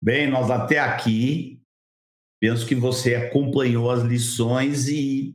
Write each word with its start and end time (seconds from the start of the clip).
Bem, 0.00 0.30
nós 0.30 0.50
até 0.50 0.78
aqui, 0.78 1.60
penso 2.40 2.66
que 2.66 2.74
você 2.74 3.16
acompanhou 3.16 3.90
as 3.90 4.02
lições 4.02 4.88
e 4.88 5.34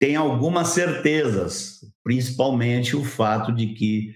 tem 0.00 0.16
algumas 0.16 0.68
certezas, 0.68 1.80
principalmente 2.02 2.96
o 2.96 3.04
fato 3.04 3.52
de 3.52 3.74
que 3.74 4.14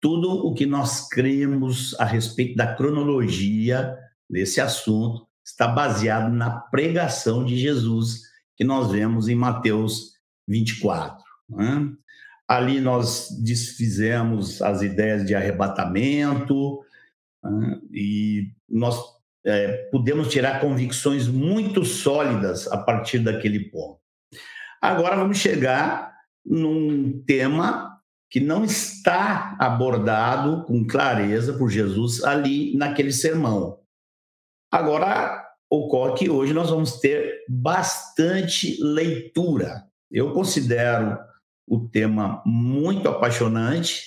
tudo 0.00 0.46
o 0.46 0.54
que 0.54 0.64
nós 0.64 1.08
cremos 1.08 1.94
a 2.00 2.04
respeito 2.04 2.56
da 2.56 2.74
cronologia 2.74 3.94
desse 4.28 4.60
assunto 4.60 5.26
está 5.44 5.68
baseado 5.68 6.32
na 6.32 6.50
pregação 6.50 7.44
de 7.44 7.58
Jesus 7.58 8.22
que 8.56 8.64
nós 8.64 8.90
vemos 8.90 9.28
em 9.28 9.34
Mateus 9.34 10.12
24. 10.48 11.22
Né? 11.50 11.92
Ali 12.48 12.80
nós 12.80 13.28
desfizemos 13.42 14.62
as 14.62 14.80
ideias 14.80 15.26
de 15.26 15.34
arrebatamento 15.34 16.80
e 17.92 18.52
nós 18.68 18.98
é, 19.44 19.88
podemos 19.90 20.28
tirar 20.28 20.60
convicções 20.60 21.26
muito 21.26 21.84
sólidas 21.84 22.66
a 22.68 22.78
partir 22.78 23.20
daquele 23.20 23.70
ponto. 23.70 24.00
Agora 24.80 25.16
vamos 25.16 25.38
chegar 25.38 26.14
num 26.44 27.22
tema 27.26 27.98
que 28.30 28.40
não 28.40 28.64
está 28.64 29.56
abordado 29.58 30.64
com 30.64 30.86
clareza 30.86 31.52
por 31.54 31.68
Jesus 31.68 32.22
ali 32.22 32.76
naquele 32.76 33.12
sermão. 33.12 33.80
Agora, 34.70 35.44
ocorre 35.68 36.14
que 36.18 36.30
hoje 36.30 36.52
nós 36.52 36.70
vamos 36.70 37.00
ter 37.00 37.44
bastante 37.48 38.80
leitura. 38.80 39.84
Eu 40.10 40.32
considero 40.32 41.18
o 41.66 41.88
tema 41.88 42.42
muito 42.46 43.08
apaixonante, 43.08 44.04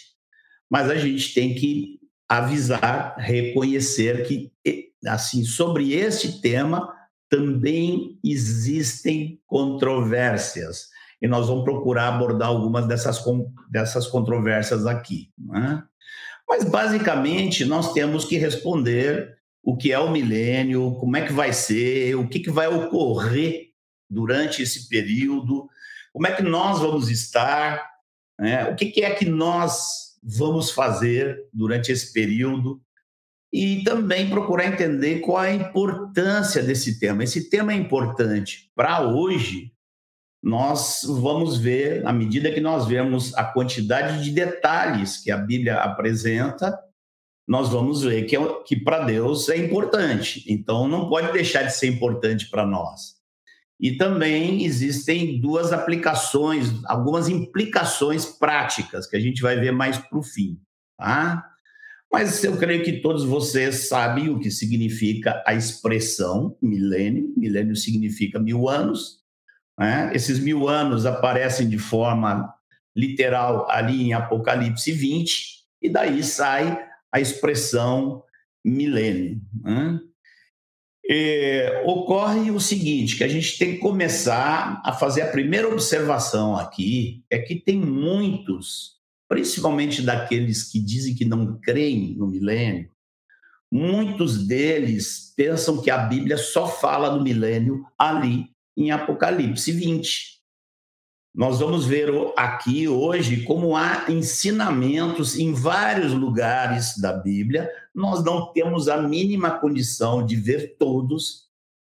mas 0.70 0.90
a 0.90 0.96
gente 0.96 1.34
tem 1.34 1.54
que 1.54 2.00
avisar, 2.30 3.16
reconhecer 3.18 4.28
que 4.28 4.52
assim 5.06 5.44
sobre 5.44 5.94
este 5.94 6.42
tema 6.42 6.94
também 7.30 8.20
existem 8.24 9.40
controvérsias. 9.48 10.90
E 11.22 11.28
nós 11.28 11.48
vamos 11.48 11.64
procurar 11.64 12.10
abordar 12.10 12.50
algumas 12.50 12.86
dessas, 12.88 13.24
dessas 13.70 14.08
controvérsias 14.08 14.86
aqui. 14.86 15.32
Né? 15.38 15.84
Mas, 16.48 16.64
basicamente, 16.64 17.66
nós 17.66 17.94
temos 17.94 18.26
que 18.26 18.38
responder 18.38 19.36
o 19.64 19.78
que 19.78 19.92
é 19.92 19.98
o 19.98 20.12
milênio, 20.12 20.96
como 21.00 21.16
é 21.16 21.26
que 21.26 21.34
vai 21.34 21.54
ser, 21.54 22.16
o 22.16 22.28
que, 22.28 22.40
que 22.40 22.52
vai 22.52 22.68
ocorrer 22.68 23.70
durante 24.10 24.62
esse 24.62 24.88
período, 24.90 25.68
como 26.12 26.28
é 26.28 26.32
que 26.32 26.44
nós 26.44 26.80
vamos 26.80 27.10
estar, 27.10 27.84
né? 28.38 28.70
o 28.70 28.76
que, 28.76 28.88
que 28.88 29.02
é 29.02 29.16
que 29.16 29.26
nós 29.26 30.13
vamos 30.24 30.72
fazer 30.72 31.48
durante 31.52 31.92
esse 31.92 32.14
período 32.14 32.82
e 33.52 33.84
também 33.84 34.30
procurar 34.30 34.66
entender 34.66 35.20
qual 35.20 35.38
a 35.38 35.54
importância 35.54 36.64
desse 36.64 37.00
tema. 37.00 37.24
Esse 37.24 37.50
tema 37.50 37.74
é 37.74 37.76
importante 37.76 38.72
para 38.76 39.08
hoje. 39.08 39.72
Nós 40.42 41.02
vamos 41.04 41.58
ver, 41.58 42.06
à 42.06 42.12
medida 42.12 42.52
que 42.52 42.60
nós 42.60 42.88
vemos 42.88 43.34
a 43.36 43.44
quantidade 43.44 44.24
de 44.24 44.32
detalhes 44.32 45.18
que 45.18 45.32
a 45.32 45.38
Bíblia 45.38 45.78
apresenta, 45.78 46.78
nós 47.48 47.70
vamos 47.70 48.04
ver 48.04 48.24
que, 48.24 48.36
é 48.36 48.64
que 48.66 48.76
para 48.76 49.06
Deus 49.06 49.48
é 49.50 49.58
importante. 49.58 50.44
Então, 50.48 50.88
não 50.88 51.10
pode 51.10 51.32
deixar 51.32 51.64
de 51.64 51.74
ser 51.74 51.88
importante 51.88 52.50
para 52.50 52.66
nós. 52.66 53.23
E 53.80 53.98
também 53.98 54.64
existem 54.64 55.40
duas 55.40 55.74
aplicações, 55.74 56.70
algumas 56.86 57.28
implicações 57.28 58.26
práticas 58.26 59.08
que 59.08 59.18
a 59.18 59.20
gente 59.20 59.42
vai 59.42 59.60
ver 59.60 59.72
mais 59.72 59.98
para 59.98 60.18
o 60.18 60.24
fim. 60.24 60.60
Tá? 60.98 61.44
Mas 62.12 62.44
eu 62.44 62.56
creio 62.58 62.84
que 62.84 63.02
todos 63.02 63.24
vocês 63.24 63.88
sabem 63.88 64.30
o 64.30 64.40
que 64.40 64.52
significa 64.52 65.44
a 65.46 65.54
expressão 65.54 66.56
milênio. 66.62 67.34
Milênio 67.36 67.76
significa 67.76 68.40
mil 68.40 68.70
anos. 68.70 69.24
Né? 69.78 70.12
Esses 70.14 70.40
mil 70.40 70.70
anos 70.70 71.06
aparecem 71.06 71.68
de 71.68 71.80
forma 71.80 72.54
literal 72.96 73.70
ali 73.70 74.04
em 74.04 74.14
Apocalipse 74.14 74.92
20, 74.92 75.64
e 75.82 75.90
daí 75.90 76.24
sai 76.24 76.80
a 77.12 77.20
expressão 77.20 78.24
milênio. 78.64 79.42
Né? 79.62 80.00
E, 81.06 81.82
ocorre 81.86 82.50
o 82.52 82.60
seguinte, 82.60 83.18
que 83.18 83.24
a 83.24 83.28
gente 83.28 83.58
tem 83.58 83.74
que 83.74 83.80
começar 83.80 84.82
a 84.86 84.94
fazer 84.94 85.22
a 85.22 85.32
primeira 85.32 85.68
observação 85.68 86.56
aqui, 86.56 87.24
é 87.30 87.40
que 87.40 87.56
tem 87.56 87.78
muitos 87.78 88.94
principalmente 89.34 90.04
daqueles 90.04 90.64
que 90.64 90.80
dizem 90.80 91.16
que 91.16 91.26
não 91.26 91.60
creem 91.60 92.16
no 92.16 92.28
milênio, 92.28 92.92
muitos 93.72 94.46
deles 94.46 95.34
pensam 95.36 95.82
que 95.82 95.90
a 95.90 95.98
Bíblia 95.98 96.38
só 96.38 96.68
fala 96.68 97.10
do 97.10 97.24
milênio 97.24 97.84
ali 97.98 98.46
em 98.78 98.92
Apocalipse 98.92 99.72
20. 99.72 100.43
Nós 101.34 101.60
vamos 101.60 101.86
ver 101.86 102.12
aqui 102.38 102.88
hoje 102.88 103.44
como 103.44 103.76
há 103.76 104.06
ensinamentos 104.08 105.36
em 105.36 105.52
vários 105.52 106.14
lugares 106.14 106.96
da 107.00 107.12
Bíblia. 107.12 107.68
Nós 107.94 108.24
não 108.24 108.54
temos 108.54 108.88
a 108.88 109.02
mínima 109.02 109.50
condição 109.50 110.24
de 110.24 110.36
ver 110.36 110.76
todos, 110.78 111.48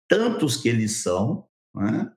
tantos 0.07 0.57
que 0.57 0.67
eles 0.67 1.03
são, 1.03 1.45
né? 1.75 2.11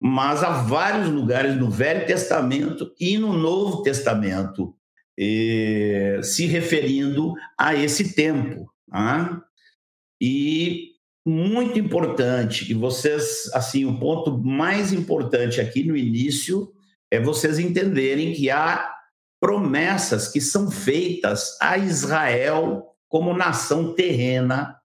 mas 0.00 0.42
há 0.42 0.50
vários 0.62 1.08
lugares 1.08 1.56
no 1.56 1.70
Velho 1.70 2.04
Testamento 2.04 2.92
e 2.98 3.16
no 3.16 3.32
Novo 3.32 3.82
Testamento 3.82 4.74
eh, 5.16 6.20
se 6.24 6.46
referindo 6.46 7.34
a 7.56 7.76
esse 7.76 8.12
tempo. 8.12 8.68
Tá? 8.90 9.40
E 10.20 10.94
muito 11.26 11.78
importante 11.78 12.64
que 12.64 12.74
vocês, 12.74 13.50
assim, 13.52 13.84
o 13.84 13.98
ponto 13.98 14.38
mais 14.38 14.92
importante 14.92 15.60
aqui 15.60 15.84
no 15.84 15.96
início 15.96 16.72
é 17.10 17.20
vocês 17.20 17.58
entenderem 17.58 18.32
que 18.32 18.50
há 18.50 18.90
promessas 19.40 20.28
que 20.28 20.40
são 20.40 20.70
feitas 20.70 21.56
a 21.60 21.76
Israel 21.78 22.84
como 23.08 23.36
nação 23.36 23.94
terrena 23.94 24.80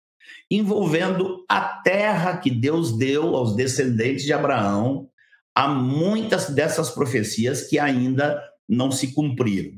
envolvendo 0.50 1.44
a 1.50 1.62
terra 1.62 2.38
que 2.38 2.52
Deus 2.52 2.97
deu 2.97 3.35
aos 3.35 3.56
descendentes 3.56 4.25
de 4.25 4.34
Abraão. 4.34 5.09
Há 5.56 5.67
muitas 5.67 6.50
dessas 6.50 6.90
profecias 6.90 7.67
que 7.67 7.79
ainda 7.79 8.41
não 8.67 8.91
se 8.91 9.13
cumpriram. 9.13 9.73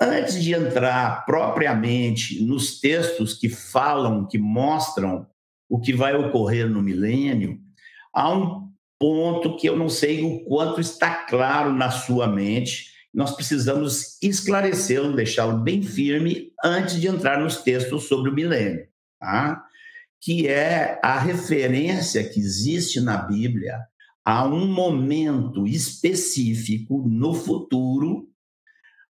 Antes 0.00 0.42
de 0.42 0.54
entrar 0.54 1.24
propriamente 1.26 2.42
nos 2.42 2.80
textos 2.80 3.34
que 3.34 3.48
falam, 3.48 4.26
que 4.26 4.38
mostram 4.38 5.26
o 5.70 5.80
que 5.80 5.94
vai 5.94 6.14
ocorrer 6.14 6.68
no 6.68 6.82
milênio, 6.82 7.58
há 8.12 8.30
um 8.30 8.68
ponto 8.98 9.56
que 9.56 9.66
eu 9.66 9.76
não 9.76 9.88
sei 9.88 10.22
o 10.22 10.44
quanto 10.44 10.82
está 10.82 11.24
claro 11.24 11.72
na 11.72 11.90
sua 11.90 12.26
mente. 12.26 12.90
Nós 13.14 13.30
precisamos 13.34 14.18
esclarecê-lo, 14.20 15.16
deixá-lo 15.16 15.56
bem 15.58 15.82
firme 15.82 16.52
antes 16.62 17.00
de 17.00 17.08
entrar 17.08 17.40
nos 17.40 17.62
textos 17.62 18.04
sobre 18.04 18.28
o 18.28 18.34
milênio. 18.34 18.86
Tá? 19.18 19.64
que 20.20 20.46
é 20.46 21.00
a 21.02 21.18
referência 21.18 22.22
que 22.22 22.38
existe 22.38 23.00
na 23.00 23.16
Bíblia 23.16 23.80
a 24.24 24.44
um 24.44 24.66
momento 24.66 25.66
específico 25.66 27.02
no 27.08 27.32
futuro 27.32 28.28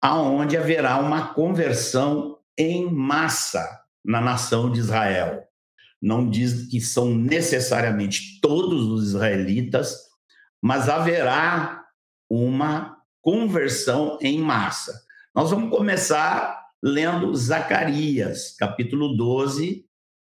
aonde 0.01 0.57
haverá 0.57 0.99
uma 0.99 1.35
conversão 1.35 2.39
em 2.57 2.91
massa 2.91 3.83
na 4.05 4.21
nação 4.21 4.71
de 4.71 4.81
Israel. 4.81 5.45
Não 6.01 6.29
diz 6.29 6.69
que 6.69 6.81
são 6.81 7.15
necessariamente 7.15 8.41
todos 8.41 8.87
os 8.87 9.09
israelitas, 9.09 9.97
mas 10.63 10.89
haverá 10.89 11.85
uma 12.29 12.97
conversão 13.23 14.19
em 14.21 14.39
massa. 14.39 15.03
Nós 15.35 15.51
vamos 15.51 15.71
começar 15.71 16.63
lendo 16.83 17.35
Zacarias, 17.35 18.55
capítulo 18.59 19.17
12, 19.17 19.87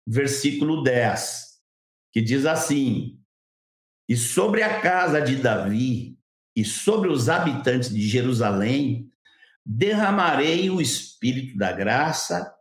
versículo 0.06 0.84
10, 0.84 1.60
que 2.12 2.22
diz 2.22 2.46
assim: 2.46 3.20
E 4.08 4.18
sobre 4.18 4.62
a 4.62 4.82
casa 4.82 5.22
de 5.22 5.38
Davi 5.38 6.18
e 6.56 6.66
sobre 6.66 7.10
os 7.10 7.30
habitantes 7.30 7.90
de 7.90 8.02
Jerusalém 8.02 9.10
derramarei 9.66 10.70
o 10.70 10.82
espírito 10.82 11.58
da 11.58 11.72
graça 11.72 12.54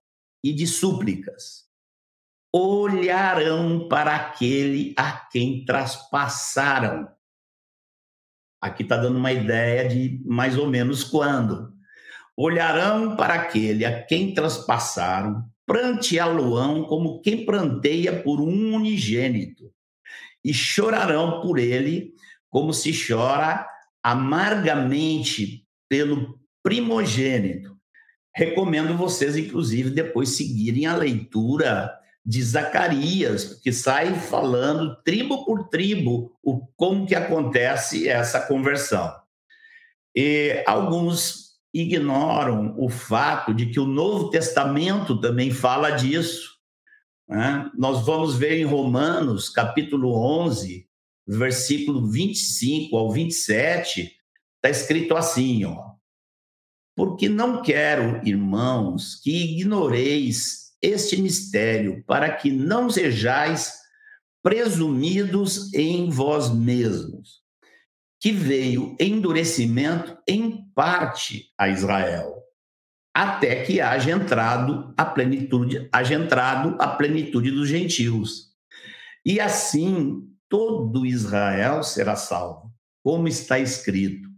e 0.44 0.52
de 0.52 0.66
súplicas. 0.66 1.69
Olharão 2.52 3.88
para 3.88 4.16
aquele 4.16 4.94
a 4.96 5.12
quem 5.12 5.64
traspassaram. 5.64 7.08
Aqui 8.60 8.82
está 8.82 8.96
dando 8.96 9.18
uma 9.18 9.32
ideia 9.32 9.88
de 9.88 10.20
mais 10.24 10.58
ou 10.58 10.66
menos 10.66 11.04
quando. 11.04 11.72
Olharão 12.36 13.16
para 13.16 13.34
aquele 13.34 13.84
a 13.84 14.02
quem 14.02 14.34
traspassaram 14.34 15.50
pranteá-lo-ão 15.70 16.82
como 16.82 17.20
quem 17.20 17.46
pranteia 17.46 18.24
por 18.24 18.40
um 18.40 18.74
unigênito, 18.74 19.72
e 20.44 20.52
chorarão 20.52 21.40
por 21.40 21.60
ele 21.60 22.12
como 22.48 22.74
se 22.74 22.90
chora 22.92 23.64
amargamente 24.02 25.64
pelo 25.88 26.40
primogênito. 26.60 27.78
Recomendo 28.34 28.96
vocês, 28.96 29.36
inclusive, 29.36 29.90
depois 29.90 30.30
seguirem 30.30 30.86
a 30.86 30.96
leitura 30.96 31.96
de 32.24 32.42
Zacarias, 32.42 33.60
que 33.62 33.72
sai 33.72 34.14
falando 34.14 34.96
tribo 35.02 35.44
por 35.44 35.68
tribo 35.68 36.36
o 36.42 36.66
como 36.76 37.06
que 37.06 37.14
acontece 37.14 38.08
essa 38.08 38.40
conversão. 38.40 39.14
E 40.14 40.62
alguns 40.66 41.50
ignoram 41.72 42.74
o 42.76 42.88
fato 42.88 43.54
de 43.54 43.66
que 43.66 43.78
o 43.78 43.86
Novo 43.86 44.30
Testamento 44.30 45.20
também 45.20 45.50
fala 45.50 45.90
disso. 45.90 46.58
Né? 47.28 47.70
Nós 47.76 48.04
vamos 48.04 48.36
ver 48.36 48.58
em 48.58 48.64
Romanos, 48.64 49.48
capítulo 49.48 50.12
11, 50.14 50.88
versículo 51.26 52.06
25 52.06 52.96
ao 52.96 53.10
27, 53.10 54.02
está 54.56 54.68
escrito 54.68 55.16
assim, 55.16 55.64
ó. 55.64 55.90
Porque 56.96 57.28
não 57.28 57.62
quero, 57.62 58.20
irmãos, 58.26 59.14
que 59.22 59.30
ignoreis 59.30 60.69
este 60.82 61.20
mistério, 61.20 62.02
para 62.06 62.34
que 62.34 62.50
não 62.50 62.88
sejais 62.88 63.80
presumidos 64.42 65.72
em 65.74 66.08
vós 66.08 66.52
mesmos, 66.52 67.40
que 68.18 68.32
veio 68.32 68.96
endurecimento 68.98 70.16
em 70.26 70.64
parte 70.74 71.52
a 71.58 71.68
Israel, 71.68 72.34
até 73.14 73.64
que 73.64 73.80
haja 73.80 74.10
entrado 74.10 74.94
a 74.96 75.04
plenitude, 75.04 75.88
haja 75.92 76.14
entrado 76.14 76.76
a 76.78 76.88
plenitude 76.88 77.50
dos 77.50 77.68
gentios. 77.68 78.50
E 79.24 79.40
assim 79.40 80.26
todo 80.48 81.06
Israel 81.06 81.82
será 81.82 82.16
salvo, 82.16 82.72
como 83.02 83.28
está 83.28 83.58
escrito: 83.58 84.28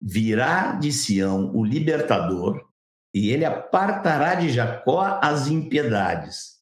virá 0.00 0.72
de 0.72 0.92
Sião 0.92 1.54
o 1.54 1.64
libertador, 1.64 2.71
e 3.14 3.30
ele 3.30 3.44
apartará 3.44 4.34
de 4.34 4.50
Jacó 4.50 5.20
as 5.22 5.46
impiedades. 5.48 6.52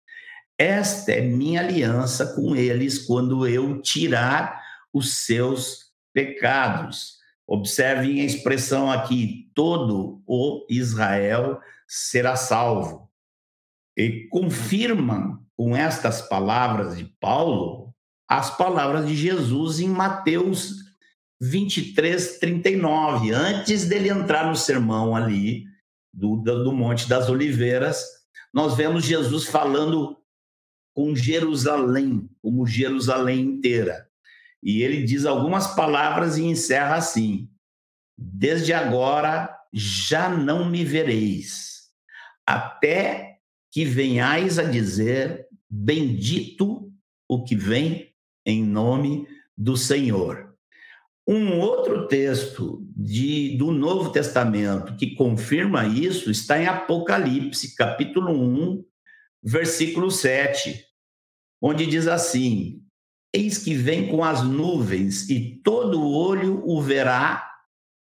Esta 0.59 1.13
é 1.13 1.21
minha 1.21 1.61
aliança 1.61 2.35
com 2.35 2.55
eles 2.55 2.99
quando 2.99 3.47
eu 3.47 3.81
tirar 3.81 4.61
os 4.93 5.25
seus 5.25 5.91
pecados. 6.13 7.19
Observem 7.47 8.21
a 8.21 8.25
expressão 8.25 8.91
aqui: 8.91 9.51
todo 9.55 10.23
o 10.27 10.67
Israel 10.69 11.61
será 11.89 12.37
salvo. 12.37 13.09
E 13.97 14.29
confirma 14.29 15.43
com 15.57 15.77
estas 15.77 16.23
palavras 16.23 16.97
de 16.97 17.05
Paulo 17.21 17.95
as 18.29 18.57
palavras 18.57 19.07
de 19.09 19.17
Jesus 19.17 19.81
em 19.81 19.89
Mateus 19.89 20.75
23, 21.41 22.39
39, 22.39 23.33
antes 23.33 23.87
dele 23.87 24.09
entrar 24.09 24.47
no 24.47 24.55
sermão 24.55 25.17
ali 25.17 25.70
do, 26.13 26.37
do 26.37 26.73
Monte 26.73 27.09
das 27.09 27.29
Oliveiras, 27.29 28.05
nós 28.53 28.77
vemos 28.77 29.05
Jesus 29.05 29.47
falando 29.47 30.17
com 30.95 31.15
Jerusalém, 31.15 32.29
como 32.43 32.67
Jerusalém 32.67 33.41
inteira. 33.41 34.09
E 34.63 34.83
ele 34.83 35.05
diz 35.05 35.25
algumas 35.25 35.75
palavras 35.75 36.37
e 36.37 36.45
encerra 36.45 36.97
assim: 36.97 37.49
Desde 38.19 38.73
agora 38.73 39.57
já 39.73 40.29
não 40.29 40.69
me 40.69 40.85
vereis, 40.85 41.91
até 42.47 43.39
que 43.71 43.85
venhais 43.85 44.59
a 44.59 44.65
dizer: 44.65 45.47
Bendito 45.69 46.93
o 47.29 47.45
que 47.45 47.55
vem 47.55 48.13
em 48.45 48.65
nome 48.65 49.27
do 49.57 49.77
Senhor. 49.77 50.50
Um 51.33 51.61
outro 51.61 52.09
texto 52.09 52.85
de, 52.97 53.57
do 53.57 53.71
Novo 53.71 54.11
Testamento 54.11 54.97
que 54.97 55.15
confirma 55.15 55.87
isso 55.87 56.29
está 56.29 56.59
em 56.59 56.67
Apocalipse, 56.67 57.77
capítulo 57.77 58.33
1, 58.33 58.85
versículo 59.41 60.11
7, 60.11 60.85
onde 61.63 61.87
diz 61.87 62.09
assim: 62.09 62.83
Eis 63.33 63.59
que 63.59 63.75
vem 63.75 64.09
com 64.09 64.25
as 64.25 64.43
nuvens, 64.43 65.31
e 65.31 65.61
todo 65.63 66.05
olho 66.05 66.65
o 66.67 66.83
verá, 66.83 67.49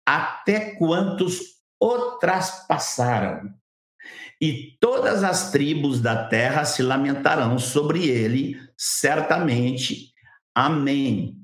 até 0.07 0.75
quantos 0.75 1.41
o 1.77 2.17
traspassaram. 2.19 3.53
E 4.39 4.77
todas 4.79 5.25
as 5.25 5.51
tribos 5.51 5.99
da 5.99 6.25
terra 6.29 6.63
se 6.63 6.81
lamentarão 6.81 7.59
sobre 7.59 8.07
ele, 8.07 8.57
certamente. 8.77 10.13
Amém. 10.55 11.38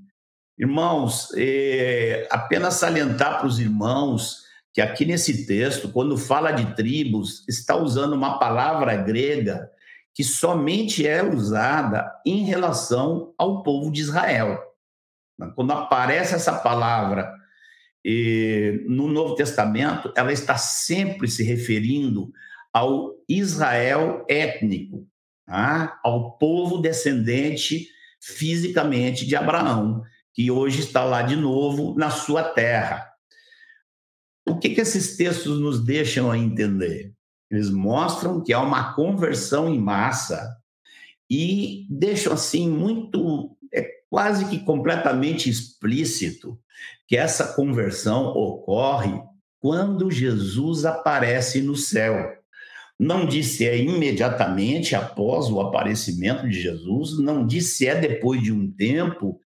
Irmãos, 0.57 1.30
é, 1.36 2.28
apenas 2.31 2.75
salientar 2.75 3.40
para 3.40 3.48
os 3.48 3.60
irmãos 3.60 4.46
que 4.74 4.81
aqui 4.81 5.06
nesse 5.06 5.46
texto, 5.46 5.90
quando 5.90 6.18
fala 6.18 6.52
de 6.52 6.75
tribos, 6.75 7.48
está 7.48 7.75
usando 7.75 8.13
uma 8.13 8.40
palavra 8.40 8.96
grega 8.96 9.69
que 10.13 10.24
somente 10.24 11.06
é 11.06 11.24
usada 11.24 12.10
em 12.25 12.46
relação 12.46 13.34
ao 13.38 13.63
povo 13.63 13.92
de 13.92 14.02
Israel. 14.02 14.62
Quando 15.56 15.72
aparece 15.72 16.36
essa 16.36 16.54
palavra 16.54 17.34
no 18.86 19.07
Novo 19.07 19.36
Testamento, 19.36 20.13
ela 20.16 20.31
está 20.31 20.57
sempre 20.57 21.28
se 21.28 21.44
referindo 21.44 22.31
ao 22.74 23.13
Israel 23.28 24.25
étnico, 24.30 25.06
tá? 25.46 26.00
ao 26.04 26.38
povo 26.38 26.78
descendente 26.78 27.88
fisicamente 28.22 29.25
de 29.25 29.36
Abraão 29.36 30.04
que 30.36 30.52
hoje 30.52 30.82
está 30.82 31.06
lá 31.06 31.22
de 31.22 31.38
novo 31.38 31.96
na 31.98 32.10
sua 32.10 32.44
terra. 32.44 33.10
O 34.46 34.60
que, 34.60 34.70
que 34.70 34.82
esses 34.82 35.16
textos 35.16 35.60
nos 35.60 35.84
deixam 35.84 36.30
a 36.30 36.38
entender? 36.38 37.14
Eles 37.50 37.70
mostram 37.70 38.44
que 38.44 38.52
há 38.52 38.62
uma 38.62 38.94
conversão 38.94 39.74
em 39.74 39.80
massa 39.80 40.58
e 41.30 41.88
deixam 41.90 42.34
assim 42.34 42.70
muito, 42.70 43.58
é 43.74 43.90
quase 44.10 44.46
que 44.50 44.60
completamente 44.60 45.50
explícito 45.50 46.60
que 47.08 47.16
essa 47.16 47.54
conversão 47.54 48.26
ocorre 48.26 49.18
quando 49.60 50.12
Jesus 50.12 50.86
aparece 50.86 51.62
no 51.62 51.76
céu. 51.76 52.34
Não 53.00 53.26
diz 53.26 53.48
se 53.52 53.66
é 53.66 53.78
imediatamente 53.78 54.96
após 54.96 55.50
o 55.50 55.62
aparecimento 55.62 56.48
de 56.48 56.62
Jesus, 56.62 57.18
não 57.20 57.46
diz 57.46 57.78
se 57.78 57.88
é 57.88 57.96
depois 57.96 58.42
de 58.42 58.52
um 58.52 58.72
tempo, 58.72 59.40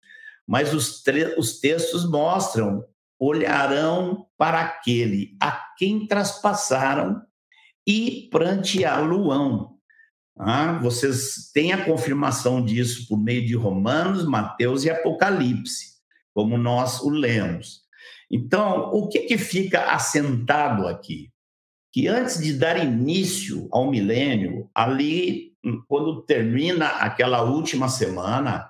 mas 0.48 0.74
os, 0.74 1.04
os 1.38 1.60
textos 1.60 2.10
mostram: 2.10 2.86
olharão 3.20 4.26
para 4.38 4.62
aquele 4.62 5.36
a 5.42 5.52
quem 5.78 6.08
traspassaram 6.08 7.22
e 7.86 8.30
pranteá-lo-ão. 8.32 9.76
Ah, 10.40 10.80
vocês 10.80 11.50
têm 11.52 11.74
a 11.74 11.84
confirmação 11.84 12.64
disso 12.64 13.08
por 13.08 13.18
meio 13.18 13.46
de 13.46 13.56
Romanos, 13.56 14.24
Mateus 14.24 14.84
e 14.84 14.90
Apocalipse, 14.90 15.96
como 16.34 16.58
nós 16.58 17.02
o 17.02 17.10
lemos. 17.10 17.82
Então, 18.30 18.92
o 18.94 19.08
que, 19.08 19.22
que 19.22 19.38
fica 19.38 19.92
assentado 19.92 20.88
aqui? 20.88 21.32
Que 21.92 22.08
antes 22.08 22.40
de 22.40 22.54
dar 22.54 22.78
início 22.78 23.68
ao 23.72 23.90
milênio, 23.90 24.70
ali, 24.76 25.54
quando 25.88 26.22
termina 26.22 26.88
aquela 26.88 27.42
última 27.42 27.90
semana, 27.90 28.70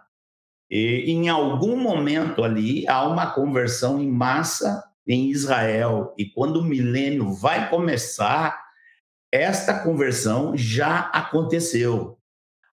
e, 0.70 1.12
em 1.12 1.30
algum 1.30 1.78
momento 1.78 2.44
ali 2.44 2.88
há 2.88 3.08
uma 3.08 3.32
conversão 3.32 4.02
em 4.02 4.10
massa 4.10 4.84
em 5.08 5.30
Israel. 5.30 6.14
E 6.18 6.26
quando 6.26 6.58
o 6.58 6.64
milênio 6.64 7.34
vai 7.34 7.70
começar, 7.70 8.62
esta 9.32 9.80
conversão 9.80 10.56
já 10.56 11.00
aconteceu. 11.00 12.18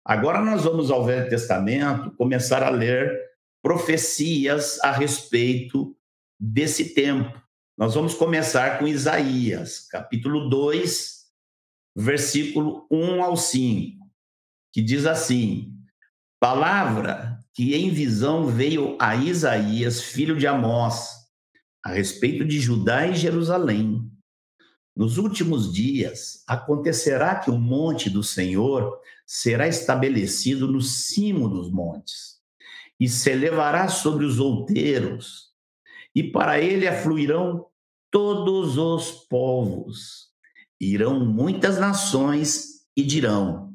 Agora 0.04 0.42
nós 0.42 0.64
vamos 0.64 0.92
ao 0.92 1.06
Velho 1.06 1.30
Testamento 1.30 2.12
começar 2.12 2.64
a 2.64 2.70
ler 2.70 3.12
profecias 3.62 4.80
a 4.82 4.92
respeito 4.92 5.96
desse 6.40 6.94
tempo. 6.94 7.42
Nós 7.78 7.96
vamos 7.96 8.14
começar 8.14 8.78
com 8.78 8.88
Isaías, 8.88 9.88
capítulo 9.88 10.50
2, 10.50 11.24
versículo 11.96 12.86
1 12.92 13.24
ao 13.24 13.38
5, 13.38 14.06
que 14.72 14.82
diz 14.82 15.06
assim: 15.06 15.74
Palavra 16.40 17.43
que 17.54 17.76
em 17.76 17.90
visão 17.92 18.48
veio 18.48 18.98
a 19.00 19.16
Isaías, 19.16 20.02
filho 20.02 20.38
de 20.38 20.48
Amós, 20.48 21.10
a 21.84 21.92
respeito 21.92 22.44
de 22.44 22.60
Judá 22.60 23.08
e 23.08 23.16
Jerusalém. 23.16 24.10
Nos 24.96 25.18
últimos 25.18 25.74
dias 25.74 26.44
acontecerá 26.48 27.36
que 27.36 27.50
o 27.50 27.60
monte 27.60 28.10
do 28.10 28.24
Senhor 28.24 29.00
será 29.26 29.68
estabelecido 29.68 30.68
no 30.68 30.82
cimo 30.82 31.48
dos 31.48 31.72
montes, 31.72 32.40
e 33.00 33.08
se 33.08 33.32
elevará 33.32 33.88
sobre 33.88 34.26
os 34.26 34.40
outeiros, 34.40 35.52
e 36.16 36.24
para 36.24 36.60
ele 36.60 36.88
afluirão 36.88 37.66
todos 38.12 38.78
os 38.78 39.12
povos. 39.28 40.32
Irão 40.80 41.20
muitas 41.20 41.80
nações 41.80 42.86
e 42.96 43.04
dirão: 43.04 43.74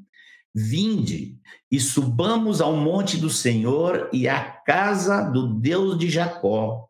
Vinde 0.54 1.38
e 1.70 1.78
subamos 1.78 2.60
ao 2.60 2.75
monte 2.76 3.16
do 3.18 3.28
Senhor 3.28 4.08
e 4.12 4.26
à 4.26 4.42
casa 4.42 5.22
do 5.22 5.48
Deus 5.54 5.98
de 5.98 6.08
Jacó, 6.08 6.88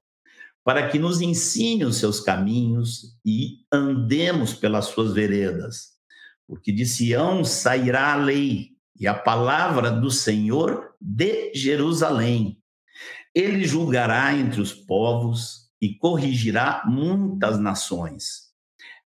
para 0.64 0.88
que 0.88 0.98
nos 0.98 1.20
ensine 1.20 1.84
os 1.84 1.96
seus 1.96 2.20
caminhos 2.20 3.16
e 3.24 3.60
andemos 3.72 4.54
pelas 4.54 4.86
suas 4.86 5.12
veredas. 5.12 5.96
Porque 6.46 6.70
de 6.70 6.86
Sião 6.86 7.44
sairá 7.44 8.12
a 8.12 8.16
lei 8.16 8.70
e 8.98 9.06
a 9.06 9.14
palavra 9.14 9.90
do 9.90 10.10
Senhor 10.10 10.94
de 11.00 11.52
Jerusalém. 11.54 12.62
Ele 13.34 13.64
julgará 13.64 14.34
entre 14.34 14.60
os 14.60 14.72
povos 14.72 15.68
e 15.80 15.94
corrigirá 15.94 16.82
muitas 16.86 17.58
nações. 17.58 18.48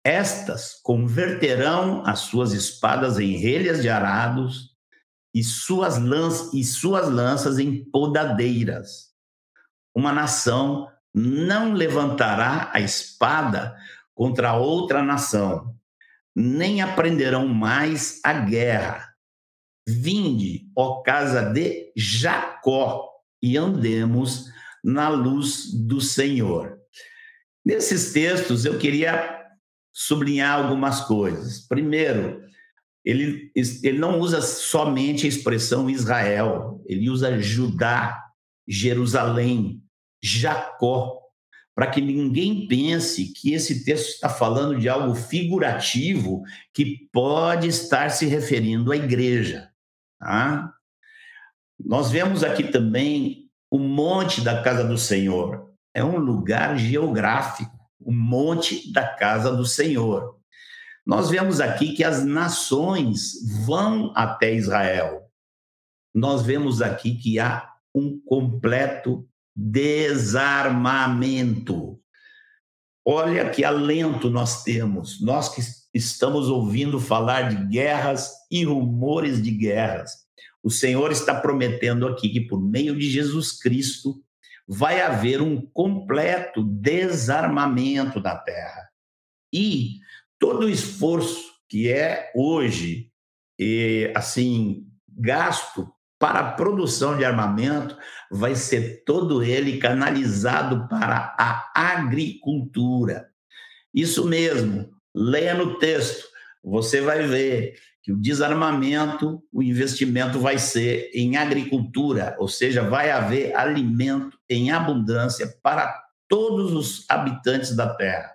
Estas 0.04 0.80
converterão 0.82 2.04
as 2.06 2.20
suas 2.20 2.52
espadas 2.52 3.20
em 3.20 3.38
relhas 3.38 3.82
de 3.82 3.90
arados 3.90 4.73
e 5.34 5.44
suas, 5.44 5.98
lanças, 5.98 6.54
e 6.54 6.64
suas 6.64 7.10
lanças 7.10 7.58
em 7.60 7.84
podadeiras. 7.86 9.12
Uma 9.96 10.12
nação 10.14 10.92
não 11.14 11.74
levantará 11.74 12.70
a 12.74 12.80
espada 12.80 13.76
contra 14.14 14.56
outra 14.56 15.02
nação, 15.04 15.76
nem 16.36 16.82
aprenderão 16.82 17.48
mais 17.48 18.20
a 18.24 18.34
guerra. 18.34 19.14
Vinde, 19.88 20.70
ó 20.76 21.02
casa 21.02 21.52
de 21.52 21.92
Jacó, 21.96 23.10
e 23.42 23.58
andemos 23.58 24.46
na 24.82 25.10
luz 25.10 25.70
do 25.74 26.00
Senhor. 26.00 26.80
Nesses 27.66 28.14
textos, 28.14 28.64
eu 28.64 28.80
queria 28.80 29.42
sublinhar 29.92 30.58
algumas 30.58 31.02
coisas. 31.02 31.60
Primeiro, 31.68 32.42
ele, 33.04 33.52
ele 33.56 33.98
não 33.98 34.20
usa 34.20 34.42
somente 34.42 35.26
a 35.26 35.30
expressão 35.30 35.90
Israel, 35.90 36.82
ele 36.86 37.10
usa 37.10 37.40
Judá, 37.40 38.24
Jerusalém, 38.68 39.82
Jacó, 40.22 41.20
para 41.76 41.88
que 41.88 42.00
ninguém 42.00 42.68
pense 42.68 43.34
que 43.34 43.54
esse 43.54 43.84
texto 43.84 44.10
está 44.10 44.30
falando 44.30 44.80
de 44.80 44.88
algo 44.88 45.16
figurativo 45.16 46.44
que 46.74 47.10
pode 47.12 47.68
estar 47.68 48.10
se 48.10 48.26
referindo 48.26 48.92
à 48.92 48.96
igreja. 48.96 49.70
Tá? 50.20 50.72
Nós 51.80 52.12
vemos 52.12 52.44
aqui 52.44 52.64
também 52.64 53.50
o 53.70 53.80
monte 53.80 54.40
da 54.40 54.62
casa 54.62 54.84
do 54.84 54.98
Senhor. 54.98 55.74
É 55.94 56.04
um 56.04 56.18
lugar 56.18 56.78
geográfico, 56.78 57.76
o 58.00 58.12
monte 58.12 58.92
da 58.94 59.08
casa 59.16 59.52
do 59.54 59.66
Senhor. 59.66 60.40
Nós 61.06 61.30
vemos 61.30 61.60
aqui 61.60 61.94
que 61.94 62.04
as 62.04 62.26
nações 62.26 63.34
vão 63.66 64.14
até 64.16 64.54
Israel. 64.54 65.30
Nós 66.14 66.44
vemos 66.44 66.82
aqui 66.82 67.16
que 67.16 67.40
há 67.40 67.70
um 67.94 68.18
completo 68.26 69.28
desarmamento. 69.56 72.00
Olha 73.06 73.50
que 73.50 73.66
alento 73.66 74.30
nós 74.30 74.64
temos, 74.64 75.20
nós 75.22 75.50
que 75.50 75.62
estamos 75.94 76.48
ouvindo 76.48 77.02
falar 77.02 77.50
de 77.50 77.58
guerras 77.68 78.32
e 78.50 78.64
rumores 78.64 79.44
de 79.44 79.52
guerras. 79.52 80.24
O 80.64 80.72
Senhor 80.72 81.12
está 81.12 81.36
prometendo 81.36 82.08
aqui 82.08 82.30
que 82.30 82.40
por 82.40 82.62
meio 82.62 82.98
de 82.98 83.10
Jesus 83.10 83.60
Cristo 83.60 84.24
vai 84.66 85.02
haver 85.02 85.42
um 85.42 85.62
completo 85.62 86.64
desarmamento 86.64 88.22
da 88.22 88.38
terra. 88.38 88.88
E 89.52 89.98
todo 90.44 90.66
o 90.66 90.70
esforço 90.70 91.54
que 91.70 91.90
é 91.90 92.30
hoje 92.36 93.10
assim 94.14 94.86
gasto 95.08 95.88
para 96.20 96.40
a 96.42 96.52
produção 96.52 97.16
de 97.16 97.24
armamento 97.24 97.98
vai 98.30 98.54
ser 98.54 99.06
todo 99.06 99.42
ele 99.42 99.78
canalizado 99.78 100.86
para 100.90 101.34
a 101.40 101.72
agricultura. 101.74 103.30
Isso 103.94 104.28
mesmo, 104.28 104.90
leia 105.16 105.54
no 105.54 105.80
texto, 105.80 106.28
você 106.62 107.00
vai 107.00 107.26
ver 107.26 107.76
que 108.02 108.12
o 108.12 108.20
desarmamento, 108.20 109.42
o 109.50 109.64
investimento 109.64 110.42
vai 110.42 110.58
ser 110.58 111.10
em 111.14 111.38
agricultura, 111.38 112.36
ou 112.38 112.50
seja, 112.50 112.84
vai 112.84 113.12
haver 113.12 113.56
alimento 113.56 114.38
em 114.50 114.72
abundância 114.72 115.48
para 115.64 116.04
todos 116.28 116.74
os 116.74 117.06
habitantes 117.10 117.74
da 117.74 117.96
terra. 117.96 118.33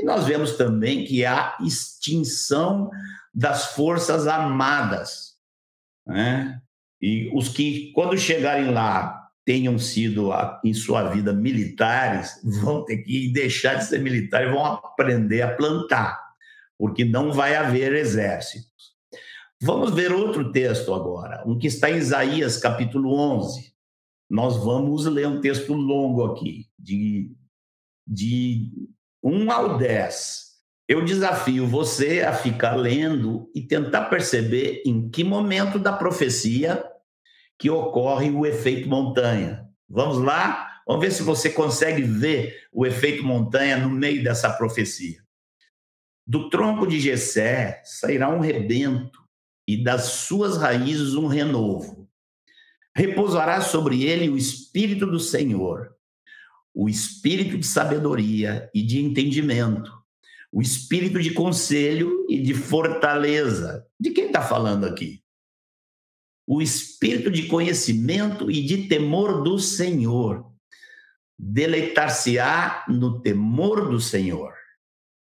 E 0.00 0.02
nós 0.02 0.24
vemos 0.24 0.56
também 0.56 1.04
que 1.04 1.26
há 1.26 1.58
extinção 1.60 2.90
das 3.34 3.74
forças 3.74 4.26
armadas. 4.26 5.36
Né? 6.06 6.58
E 7.02 7.30
os 7.34 7.50
que, 7.50 7.92
quando 7.92 8.16
chegarem 8.16 8.70
lá, 8.70 9.28
tenham 9.44 9.78
sido 9.78 10.30
em 10.64 10.72
sua 10.72 11.10
vida 11.10 11.34
militares, 11.34 12.40
vão 12.62 12.82
ter 12.82 12.98
que 12.98 13.30
deixar 13.30 13.74
de 13.74 13.84
ser 13.84 14.00
militares, 14.00 14.50
vão 14.50 14.64
aprender 14.64 15.42
a 15.42 15.54
plantar, 15.54 16.18
porque 16.78 17.04
não 17.04 17.30
vai 17.30 17.54
haver 17.54 17.92
exércitos. 17.92 18.94
Vamos 19.60 19.94
ver 19.94 20.12
outro 20.12 20.50
texto 20.50 20.94
agora, 20.94 21.44
um 21.46 21.58
que 21.58 21.66
está 21.66 21.90
em 21.90 21.98
Isaías 21.98 22.56
capítulo 22.56 23.14
11. 23.14 23.70
Nós 24.30 24.56
vamos 24.56 25.04
ler 25.04 25.28
um 25.28 25.42
texto 25.42 25.74
longo 25.74 26.24
aqui, 26.24 26.68
de, 26.78 27.30
de 28.06 28.70
1 29.22 29.50
ao 29.50 29.78
10. 29.78 30.50
Eu 30.88 31.04
desafio 31.04 31.66
você 31.66 32.22
a 32.22 32.32
ficar 32.32 32.74
lendo 32.74 33.50
e 33.54 33.62
tentar 33.62 34.06
perceber 34.06 34.82
em 34.84 35.08
que 35.08 35.22
momento 35.22 35.78
da 35.78 35.92
profecia 35.92 36.84
que 37.58 37.70
ocorre 37.70 38.30
o 38.30 38.46
efeito 38.46 38.88
montanha. 38.88 39.68
Vamos 39.88 40.18
lá? 40.18 40.80
Vamos 40.86 41.04
ver 41.04 41.12
se 41.12 41.22
você 41.22 41.50
consegue 41.50 42.02
ver 42.02 42.66
o 42.72 42.86
efeito 42.86 43.22
montanha 43.22 43.76
no 43.76 43.90
meio 43.90 44.24
dessa 44.24 44.50
profecia. 44.50 45.22
Do 46.26 46.48
tronco 46.48 46.86
de 46.86 46.98
Jessé 46.98 47.82
sairá 47.84 48.28
um 48.28 48.40
rebento 48.40 49.20
e 49.68 49.82
das 49.82 50.04
suas 50.04 50.56
raízes 50.56 51.14
um 51.14 51.26
renovo. 51.26 52.08
Repousará 52.96 53.60
sobre 53.60 54.04
ele 54.04 54.28
o 54.28 54.36
espírito 54.36 55.06
do 55.06 55.20
Senhor, 55.20 55.94
o 56.74 56.88
espírito 56.88 57.58
de 57.58 57.66
sabedoria 57.66 58.70
e 58.74 58.82
de 58.82 59.00
entendimento 59.00 60.00
o 60.52 60.60
espírito 60.60 61.20
de 61.20 61.32
conselho 61.32 62.26
e 62.28 62.40
de 62.42 62.54
fortaleza. 62.54 63.86
De 63.98 64.10
quem 64.10 64.26
está 64.26 64.42
falando 64.42 64.84
aqui? 64.84 65.22
O 66.46 66.60
espírito 66.60 67.30
de 67.30 67.46
conhecimento 67.46 68.50
e 68.50 68.64
de 68.64 68.88
temor 68.88 69.42
do 69.42 69.58
Senhor. 69.58 70.50
Deleitar-se-á 71.38 72.84
no 72.88 73.20
temor 73.20 73.88
do 73.88 74.00
Senhor. 74.00 74.52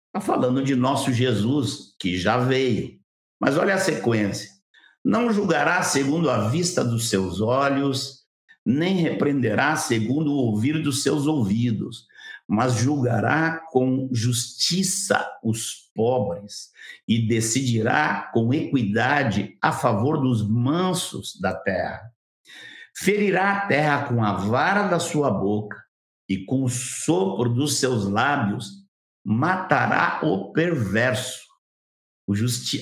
Está 0.07 0.19
falando 0.19 0.63
de 0.63 0.75
nosso 0.75 1.11
Jesus, 1.13 1.95
que 1.99 2.17
já 2.17 2.37
veio. 2.37 2.99
Mas 3.39 3.57
olha 3.57 3.75
a 3.75 3.79
sequência. 3.79 4.51
Não 5.03 5.31
julgará 5.31 5.81
segundo 5.83 6.29
a 6.29 6.49
vista 6.49 6.83
dos 6.83 7.09
seus 7.09 7.39
olhos, 7.39 8.24
nem 8.65 8.95
repreenderá 8.95 9.75
segundo 9.75 10.31
o 10.31 10.37
ouvir 10.37 10.81
dos 10.81 11.03
seus 11.03 11.27
ouvidos, 11.27 12.07
mas 12.47 12.73
julgará 12.75 13.59
com 13.71 14.09
justiça 14.11 15.25
os 15.43 15.91
pobres 15.93 16.71
e 17.07 17.27
decidirá 17.27 18.29
com 18.33 18.53
equidade 18.53 19.55
a 19.61 19.71
favor 19.71 20.19
dos 20.19 20.47
mansos 20.47 21.39
da 21.39 21.53
terra. 21.53 22.11
Ferirá 22.97 23.51
a 23.51 23.67
terra 23.67 24.07
com 24.07 24.23
a 24.23 24.33
vara 24.33 24.87
da 24.87 24.99
sua 24.99 25.29
boca 25.29 25.83
e 26.27 26.43
com 26.45 26.63
o 26.63 26.69
sopro 26.69 27.49
dos 27.49 27.77
seus 27.77 28.05
lábios 28.05 28.85
matará 29.23 30.21
o 30.23 30.51
perverso. 30.51 31.45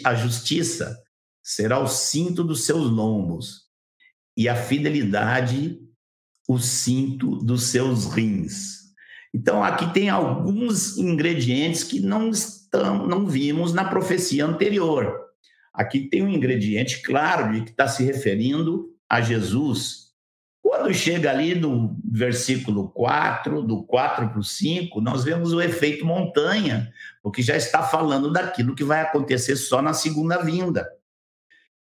a 0.06 0.16
justiça 0.16 0.98
será 1.42 1.80
o 1.80 1.88
cinto 1.88 2.44
dos 2.44 2.66
seus 2.66 2.90
lombos 2.90 3.63
e 4.36 4.50
a 4.50 4.56
fidelidade 4.56 5.80
o 6.48 6.60
cinto 6.60 7.38
dos 7.38 7.68
seus 7.68 8.06
rins. 8.14 8.84
Então, 9.34 9.64
aqui 9.64 9.92
tem 9.94 10.10
alguns 10.10 10.98
ingredientes 10.98 11.84
que 11.84 12.00
não, 12.00 12.30
estão, 12.30 13.08
não 13.08 13.26
vimos 13.26 13.74
na 13.74 13.86
profecia 13.86 14.46
anterior. 14.46 15.20
Aqui 15.74 16.02
tem 16.02 16.22
um 16.22 16.30
ingrediente 16.30 17.02
claro 17.02 17.52
de 17.52 17.62
que 17.62 17.72
está 17.72 17.88
se 17.88 18.04
referindo 18.04 18.94
a 19.10 19.22
Jesus. 19.22 20.12
Quando 20.62 20.94
chega 20.94 21.32
ali 21.32 21.56
no 21.56 21.98
versículo 22.06 22.90
4, 22.90 23.64
do 23.64 23.84
4 23.84 24.30
para 24.30 24.40
o 24.40 24.44
5, 24.44 25.02
nós 25.02 25.24
vemos 25.24 25.52
o 25.52 25.62
efeito 25.62 26.06
montanha, 26.06 26.92
porque 27.24 27.42
já 27.42 27.58
está 27.58 27.82
falando 27.82 28.32
daquilo 28.32 28.76
que 28.76 28.84
vai 28.84 29.02
acontecer 29.02 29.56
só 29.56 29.82
na 29.82 29.94
segunda 29.94 30.44
vinda. 30.44 30.88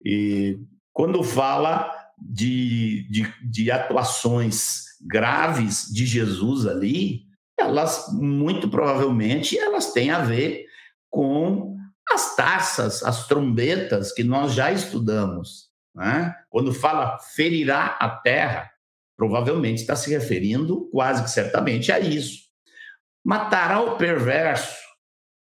E 0.05 0.59
quando 0.93 1.23
fala 1.23 1.98
de, 2.21 3.07
de, 3.09 3.33
de 3.43 3.71
atuações 3.71 4.83
graves 5.01 5.85
de 5.91 6.05
Jesus 6.05 6.65
ali, 6.65 7.23
elas 7.57 8.07
muito 8.13 8.69
provavelmente 8.69 9.57
elas 9.57 9.91
têm 9.91 10.11
a 10.11 10.19
ver 10.19 10.65
com 11.09 11.75
as 12.11 12.35
taças, 12.35 13.03
as 13.03 13.27
trombetas 13.27 14.11
que 14.11 14.23
nós 14.23 14.53
já 14.53 14.71
estudamos. 14.71 15.69
Né? 15.95 16.33
Quando 16.49 16.73
fala 16.73 17.17
ferirá 17.19 17.97
a 17.99 18.09
terra, 18.09 18.71
provavelmente 19.17 19.81
está 19.81 19.95
se 19.95 20.09
referindo 20.09 20.89
quase 20.91 21.23
que 21.23 21.29
certamente 21.29 21.91
a 21.91 21.99
isso. 21.99 22.49
Matará 23.23 23.81
o 23.81 23.97
perverso. 23.97 24.77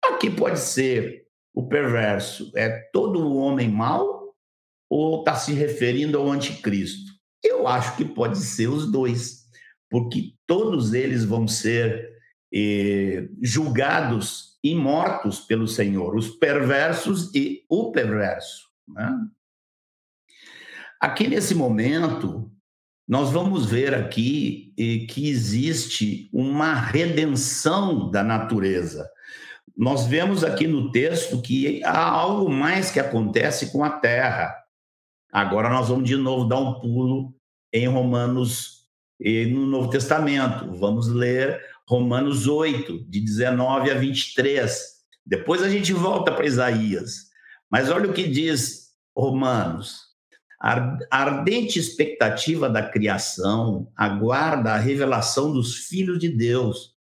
Aqui 0.04 0.31
pode 0.31 0.61
ser 0.61 1.25
o 1.52 1.69
perverso, 1.69 2.50
é 2.57 2.69
todo 2.93 3.21
o 3.21 3.37
homem 3.37 3.69
mau 3.69 4.13
ou 4.95 5.19
está 5.19 5.35
se 5.35 5.53
referindo 5.53 6.17
ao 6.17 6.31
anticristo? 6.31 7.13
Eu 7.43 7.67
acho 7.67 7.97
que 7.97 8.05
pode 8.05 8.39
ser 8.39 8.69
os 8.69 8.91
dois, 8.91 9.45
porque 9.91 10.35
todos 10.47 10.95
eles 10.95 11.25
vão 11.25 11.49
ser 11.49 12.13
eh, 12.55 13.29
julgados 13.43 14.57
e 14.63 14.73
mortos 14.73 15.41
pelo 15.41 15.67
Senhor, 15.67 16.15
os 16.15 16.29
perversos 16.29 17.35
e 17.35 17.65
o 17.69 17.91
perverso. 17.91 18.69
Né? 18.87 19.11
Aqui 21.01 21.27
nesse 21.27 21.57
momento, 21.57 22.49
nós 23.07 23.33
vamos 23.33 23.67
ver 23.67 23.95
aqui 23.95 24.73
eh, 24.79 25.07
que 25.13 25.29
existe 25.29 26.31
uma 26.33 26.73
redenção 26.73 28.13
da 28.13 28.23
natureza. 28.23 29.11
Nós 29.77 30.07
vemos 30.07 30.45
aqui 30.45 30.69
no 30.69 30.93
texto 30.93 31.43
que 31.43 31.83
há 31.83 31.99
algo 31.99 32.49
mais 32.49 32.93
que 32.93 33.01
acontece 33.01 33.73
com 33.73 33.83
a 33.83 33.91
terra. 33.91 34.63
Agora 35.35 35.69
nós 35.69 35.88
vamos 35.88 36.09
de 36.09 36.17
novo 36.17 36.49
dar 36.49 36.61
um 36.61 36.79
pulo 36.79 37.35
em 37.73 37.88
Romanos, 37.88 38.87
no 39.50 39.67
Novo 39.67 39.91
Testamento. 39.91 40.73
Vamos 40.75 41.09
ler 41.09 41.61
Romanos 41.88 42.47
8, 42.47 43.05
de 43.09 43.21
19 43.21 43.91
a 43.91 43.95
23. 43.95 44.81
Depois 45.26 45.61
a 45.61 45.69
gente 45.69 45.93
volta 45.93 46.31
para 46.31 46.47
Isaías. 46.47 47.31
Mas 47.69 47.91
olha 47.91 48.09
o 48.09 48.12
que 48.12 48.29
diz 48.29 48.91
Romanos. 49.17 50.03
A 50.61 50.97
ardente 51.11 51.81
expectativa 51.81 52.71
da 52.71 52.88
criação 52.88 53.91
aguarda 53.97 54.75
a 54.75 54.79
revelação 54.79 55.53
dos 55.53 55.88
filhos 55.88 56.21
de 56.21 56.29
Deus, 56.29 56.95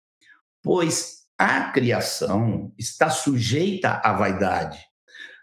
pois 0.62 1.26
a 1.36 1.64
criação 1.72 2.72
está 2.78 3.10
sujeita 3.10 4.00
à 4.04 4.12
vaidade, 4.12 4.78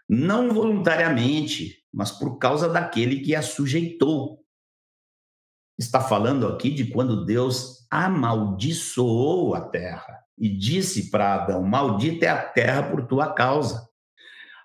não 0.08 0.54
voluntariamente, 0.54 1.77
mas 1.92 2.10
por 2.10 2.38
causa 2.38 2.68
daquele 2.68 3.20
que 3.20 3.34
a 3.34 3.42
sujeitou. 3.42 4.44
Está 5.78 6.00
falando 6.00 6.46
aqui 6.46 6.70
de 6.70 6.86
quando 6.86 7.24
Deus 7.24 7.86
amaldiçoou 7.90 9.54
a 9.54 9.60
terra 9.60 10.24
e 10.36 10.48
disse 10.48 11.10
para 11.10 11.34
Adão: 11.34 11.62
Maldita 11.62 12.26
é 12.26 12.28
a 12.28 12.42
terra 12.42 12.82
por 12.82 13.06
tua 13.06 13.32
causa. 13.32 13.88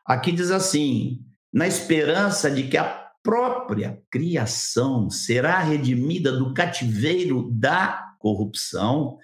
Aqui 0.05 0.31
diz 0.31 0.51
assim: 0.51 1.23
na 1.51 1.67
esperança 1.67 2.49
de 2.49 2.67
que 2.67 2.77
a 2.77 3.03
própria 3.21 4.01
criação 4.11 5.09
será 5.09 5.59
redimida 5.59 6.31
do 6.31 6.53
cativeiro 6.53 7.49
da 7.51 8.15
corrupção 8.19 9.17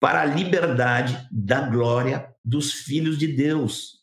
para 0.00 0.22
a 0.22 0.24
liberdade 0.24 1.28
da 1.30 1.60
glória 1.68 2.28
dos 2.44 2.72
filhos 2.72 3.18
de 3.18 3.28
Deus. 3.28 4.00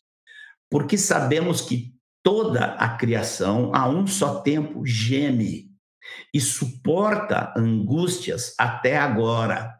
Porque 0.70 0.96
sabemos 0.96 1.60
que 1.60 1.92
toda 2.22 2.74
a 2.74 2.96
criação, 2.96 3.74
a 3.74 3.88
um 3.88 4.06
só 4.06 4.40
tempo, 4.40 4.84
geme 4.84 5.70
e 6.32 6.40
suporta 6.40 7.52
angústias 7.56 8.54
até 8.58 8.98
agora. 8.98 9.74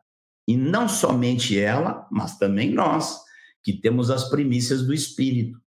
E 0.47 0.57
não 0.57 0.89
somente 0.89 1.59
ela, 1.59 2.07
mas 2.11 2.39
também 2.39 2.73
nós, 2.73 3.21
que 3.63 3.73
temos 3.73 4.11
as 4.11 4.29
primícias 4.29 4.83
do 4.83 4.93
Espírito. 4.93 5.61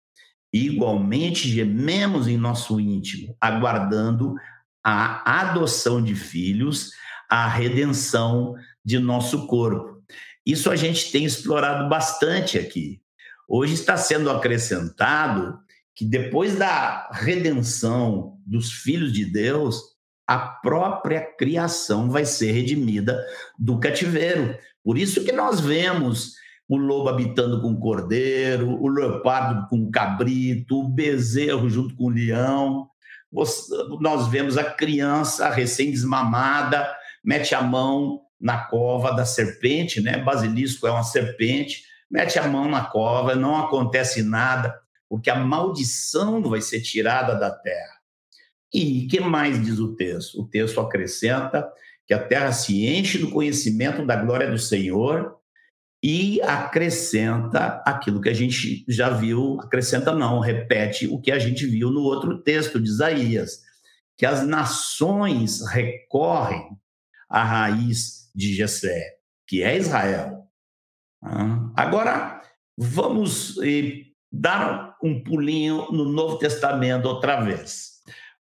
Igualmente 0.52 1.48
gememos 1.48 2.28
em 2.28 2.38
nosso 2.38 2.80
íntimo, 2.80 3.36
aguardando 3.40 4.36
a 4.84 5.42
adoção 5.42 6.04
de 6.04 6.16
filhos, 6.16 6.92
a 7.30 7.48
redenção 7.48 8.54
de 8.84 9.00
nosso 9.00 9.48
corpo. 9.48 10.04
Isso 10.46 10.70
a 10.70 10.76
gente 10.76 11.12
tem 11.12 11.24
explorado 11.24 11.88
bastante 11.88 12.60
aqui. 12.60 13.02
Hoje 13.48 13.74
está 13.74 13.96
sendo 13.96 14.30
acrescentado 14.30 15.58
que 15.96 16.06
depois 16.06 16.58
da 16.58 17.10
redenção 17.12 18.38
dos 18.46 18.72
filhos 18.72 19.14
de 19.14 19.26
Deus, 19.26 19.82
a 20.26 20.38
própria 20.38 21.22
criação 21.22 22.10
vai 22.10 22.26
ser 22.26 22.52
redimida 22.52 23.24
do 23.60 23.80
cativeiro. 23.80 24.58
Por 24.84 24.98
isso 24.98 25.24
que 25.24 25.32
nós 25.32 25.60
vemos 25.60 26.34
o 26.68 26.78
lobo 26.78 27.10
habitando 27.10 27.62
com 27.62 27.74
o 27.74 27.80
cordeiro, 27.80 28.82
o 28.82 28.88
leopardo 28.88 29.68
com 29.68 29.84
o 29.84 29.92
cabrito, 29.92 30.80
o 30.80 30.90
bezerro 30.90 31.70
junto 31.70 31.96
com 31.96 32.06
o 32.06 32.10
leão. 32.10 32.88
Nós 34.00 34.28
vemos 34.28 34.58
a 34.58 34.64
criança 34.64 35.50
recém-desmamada, 35.50 36.90
mete 37.24 37.54
a 37.54 37.62
mão 37.62 38.22
na 38.40 38.58
cova 38.58 39.12
da 39.12 39.26
serpente, 39.26 40.02
né? 40.02 40.18
Basilisco 40.18 40.88
é 40.88 40.92
uma 40.92 41.04
serpente, 41.04 41.84
mete 42.10 42.38
a 42.38 42.48
mão 42.48 42.70
na 42.70 42.86
cova, 42.86 43.36
não 43.36 43.58
acontece 43.58 44.22
nada, 44.22 44.78
porque 45.10 45.30
a 45.30 45.36
maldição 45.36 46.42
vai 46.42 46.62
ser 46.62 46.82
tirada 46.82 47.36
da 47.36 47.52
terra. 47.52 47.94
E 48.74 49.06
que 49.08 49.20
mais 49.20 49.64
diz 49.64 49.78
o 49.80 49.96
texto? 49.96 50.42
O 50.42 50.48
texto 50.48 50.80
acrescenta 50.80 51.72
que 52.08 52.14
a 52.14 52.24
terra 52.24 52.52
se 52.52 52.86
enche 52.88 53.18
do 53.18 53.30
conhecimento 53.30 54.06
da 54.06 54.16
glória 54.16 54.50
do 54.50 54.58
Senhor 54.58 55.38
e 56.04 56.42
acrescenta 56.42 57.82
aquilo 57.86 58.20
que 58.20 58.28
a 58.28 58.34
gente 58.34 58.84
já 58.90 59.10
viu, 59.10 59.60
acrescenta 59.62 60.14
não, 60.14 60.40
repete 60.40 61.08
o 61.08 61.22
que 61.22 61.32
a 61.32 61.40
gente 61.40 61.66
viu 61.66 61.90
no 61.92 62.02
outro 62.02 62.40
texto 62.42 62.80
de 62.80 62.90
Isaías, 62.90 63.62
que 64.18 64.26
as 64.26 64.46
nações 64.46 65.66
recorrem 65.66 66.78
à 67.30 67.44
raiz 67.44 68.30
de 68.36 68.54
Jessé, 68.54 69.18
que 69.48 69.64
é 69.64 69.78
Israel. 69.78 70.44
Agora, 71.76 72.42
vamos 72.78 73.58
eh, 73.64 74.08
dar 74.30 74.93
um 75.04 75.22
pulinho 75.22 75.92
no 75.92 76.06
Novo 76.06 76.38
Testamento 76.38 77.06
outra 77.06 77.42
vez. 77.42 78.02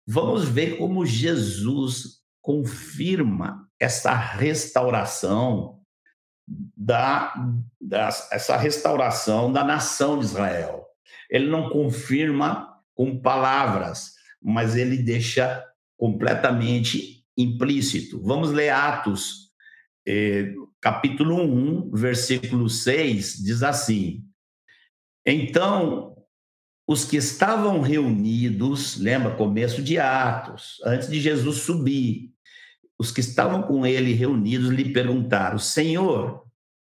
Vamos 0.06 0.50
ver 0.50 0.78
como 0.78 1.06
Jesus 1.06 2.20
confirma 2.42 3.70
essa 3.80 4.12
restauração 4.16 5.80
da, 6.76 7.32
da 7.80 8.08
essa 8.32 8.58
restauração 8.58 9.54
da 9.54 9.64
nação 9.64 10.18
de 10.18 10.26
Israel. 10.26 10.88
Ele 11.30 11.48
não 11.48 11.70
confirma 11.70 12.76
com 12.96 13.22
palavras, 13.22 14.16
mas 14.42 14.76
ele 14.76 14.98
deixa 14.98 15.64
completamente 15.96 17.24
implícito. 17.38 18.20
Vamos 18.24 18.52
ler 18.52 18.70
Atos, 18.70 19.52
eh, 20.08 20.54
capítulo 20.82 21.36
1, 21.36 21.92
versículo 21.92 22.68
6, 22.68 23.44
diz 23.44 23.62
assim: 23.62 24.26
Então, 25.24 26.19
os 26.90 27.06
que 27.06 27.18
estavam 27.18 27.82
reunidos, 27.82 28.98
lembra, 28.98 29.36
começo 29.36 29.80
de 29.80 30.00
Atos, 30.00 30.82
antes 30.84 31.08
de 31.08 31.22
Jesus 31.22 31.58
subir, 31.58 32.34
os 32.98 33.12
que 33.12 33.20
estavam 33.20 33.62
com 33.62 33.86
ele 33.86 34.12
reunidos 34.14 34.70
lhe 34.70 34.92
perguntaram: 34.92 35.60
Senhor, 35.60 36.44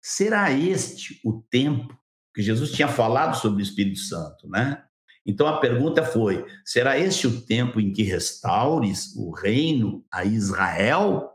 será 0.01 0.51
este 0.51 1.21
o 1.23 1.41
tempo 1.49 1.97
que 2.35 2.41
Jesus 2.41 2.73
tinha 2.73 2.89
falado 2.89 3.37
sobre 3.37 3.61
o 3.61 3.63
Espírito 3.63 3.99
Santo, 3.99 4.49
né? 4.49 4.83
Então 5.25 5.47
a 5.47 5.61
pergunta 5.61 6.03
foi: 6.03 6.45
será 6.65 6.99
este 6.99 7.25
o 7.25 7.41
tempo 7.43 7.79
em 7.79 7.93
que 7.93 8.03
restaures 8.03 9.15
o 9.15 9.31
reino 9.31 10.05
a 10.11 10.25
Israel? 10.25 11.31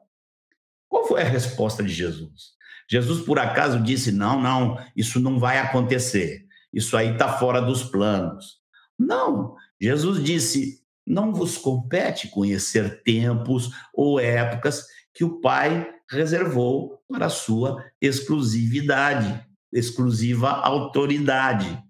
Qual 0.87 1.09
foi 1.09 1.23
a 1.23 1.29
resposta 1.29 1.83
de 1.83 1.95
Jesus? 1.95 2.51
Jesus, 2.91 3.25
por 3.25 3.39
acaso, 3.39 3.81
disse: 3.81 4.13
não, 4.13 4.39
não, 4.39 4.77
isso 4.95 5.19
não 5.19 5.39
vai 5.39 5.57
acontecer, 5.57 6.45
isso 6.73 6.97
aí 6.97 7.13
está 7.13 7.39
fora 7.39 7.61
dos 7.61 7.83
planos. 7.83 8.59
Não, 8.99 9.57
Jesus 9.81 10.23
disse: 10.23 10.81
não 11.07 11.33
vos 11.33 11.59
compete 11.59 12.29
conhecer 12.29 13.03
tempos 13.03 13.71
ou 13.95 14.21
épocas 14.21 14.87
que 15.13 15.25
o 15.25 15.41
Pai 15.41 15.89
reservou 16.11 17.01
para 17.09 17.29
sua 17.29 17.85
exclusividade, 18.01 19.45
exclusiva 19.73 20.51
autoridade. 20.51 21.83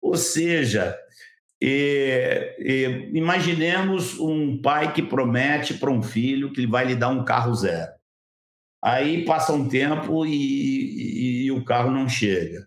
Ou 0.00 0.16
seja, 0.16 0.96
é, 1.62 2.56
é, 2.58 3.08
imaginemos 3.16 4.18
um 4.18 4.60
pai 4.60 4.92
que 4.92 5.00
promete 5.00 5.74
para 5.74 5.92
um 5.92 6.02
filho 6.02 6.52
que 6.52 6.60
ele 6.60 6.66
vai 6.66 6.84
lhe 6.84 6.96
dar 6.96 7.08
um 7.08 7.24
carro 7.24 7.54
zero. 7.54 7.92
Aí 8.82 9.24
passa 9.24 9.52
um 9.52 9.68
tempo 9.68 10.26
e, 10.26 10.32
e, 10.32 11.44
e 11.44 11.52
o 11.52 11.64
carro 11.64 11.92
não 11.92 12.08
chega. 12.08 12.66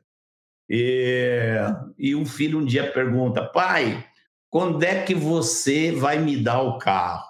E, 0.70 1.56
e 1.98 2.16
um 2.16 2.26
filho 2.26 2.60
um 2.60 2.66
dia 2.66 2.92
pergunta: 2.92 3.44
pai, 3.44 4.06
quando 4.50 4.84
é 4.84 5.04
que 5.04 5.14
você 5.14 5.92
vai 5.92 6.18
me 6.20 6.38
dar 6.38 6.62
o 6.62 6.78
carro? 6.78 7.24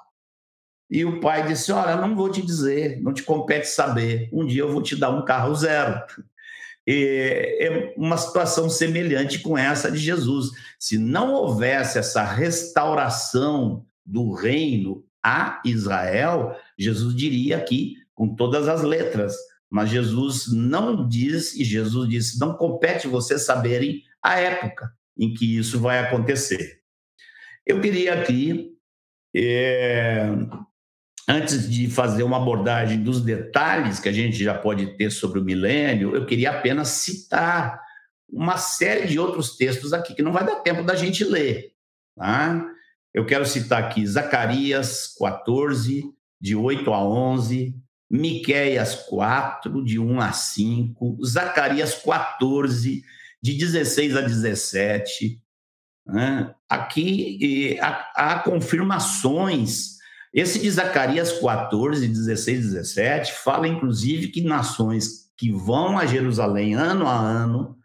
E 0.90 1.04
o 1.04 1.20
pai 1.20 1.48
disse: 1.48 1.72
Olha, 1.72 1.96
não 1.96 2.16
vou 2.16 2.30
te 2.30 2.42
dizer, 2.42 3.02
não 3.02 3.14
te 3.14 3.24
compete 3.24 3.68
saber. 3.68 4.30
Um 4.32 4.46
dia 4.46 4.62
eu 4.62 4.72
vou 4.72 4.82
te 4.82 4.96
dar 4.96 5.10
um 5.10 5.26
carro 5.26 5.54
zero. 5.56 6.02
E 6.88 7.58
é 7.60 7.94
uma 7.98 8.16
situação 8.16 8.70
semelhante 8.70 9.40
com 9.40 9.58
essa 9.58 9.92
de 9.92 9.98
Jesus. 9.98 10.52
Se 10.80 10.98
não 10.98 11.34
houvesse 11.34 11.98
essa 11.98 12.24
restauração 12.24 13.86
do 14.06 14.34
reino 14.34 15.04
a 15.24 15.60
Israel, 15.66 16.56
Jesus 16.78 17.16
diria 17.16 17.58
aqui 17.58 17.96
com 18.14 18.36
todas 18.36 18.68
as 18.68 18.84
letras. 18.84 19.36
Mas 19.76 19.90
Jesus 19.90 20.48
não 20.54 21.06
diz, 21.06 21.54
e 21.54 21.66
Jesus 21.66 22.08
disse: 22.08 22.40
não 22.40 22.54
compete 22.54 23.10
vocês 23.10 23.42
saberem 23.42 24.02
a 24.24 24.40
época 24.40 24.90
em 25.18 25.34
que 25.34 25.58
isso 25.58 25.82
vai 25.82 26.00
acontecer. 26.00 26.80
Eu 27.66 27.82
queria 27.82 28.14
aqui 28.14 28.72
É, 29.36 30.30
antes 31.28 31.70
de 31.70 31.90
fazer 31.90 32.24
uma 32.24 32.38
abordagem 32.38 33.04
dos 33.04 33.20
detalhes 33.20 34.00
que 34.00 34.08
a 34.08 34.14
gente 34.14 34.42
já 34.42 34.58
pode 34.58 34.96
ter 34.96 35.12
sobre 35.12 35.40
o 35.40 35.44
milênio, 35.44 36.16
eu 36.16 36.26
queria 36.26 36.52
apenas 36.52 36.88
citar 36.88 37.82
uma 38.30 38.56
série 38.58 39.08
de 39.08 39.20
outros 39.20 39.58
textos 39.58 39.92
aqui 39.92 40.16
que 40.16 40.22
não 40.22 40.32
vai 40.32 40.46
dar 40.46 40.62
tempo 40.62 40.84
da 40.84 40.96
gente 40.96 41.26
ler. 41.26 41.74
Tá? 42.16 42.66
Eu 43.14 43.26
quero 43.26 43.46
citar 43.46 43.84
aqui 43.84 44.08
Zacarias 44.08 45.14
14, 45.20 46.06
de 46.40 46.56
8 46.56 46.94
a 46.94 47.04
11, 47.04 47.76
Miqueias 48.10 48.96
4, 49.08 49.84
de 49.84 50.00
1 50.00 50.22
a 50.22 50.32
5, 50.32 51.18
Zacarias 51.26 51.96
14, 51.96 53.04
de 53.42 53.54
16 53.54 54.18
a 54.18 54.22
17. 54.22 55.42
Né? 56.08 56.54
Aqui 56.70 57.78
há, 57.82 58.12
há 58.16 58.40
confirmações. 58.40 59.96
Esse 60.34 60.60
de 60.60 60.70
Zacarias 60.70 61.40
14, 61.40 62.08
16 62.08 62.60
e 62.60 62.62
17 62.62 63.34
fala, 63.34 63.68
inclusive, 63.68 64.28
que 64.28 64.42
nações 64.42 65.32
que 65.38 65.52
vão 65.52 65.98
a 65.98 66.06
Jerusalém 66.06 66.76
ano 66.76 67.08
a 67.08 67.18
ano, 67.18 67.78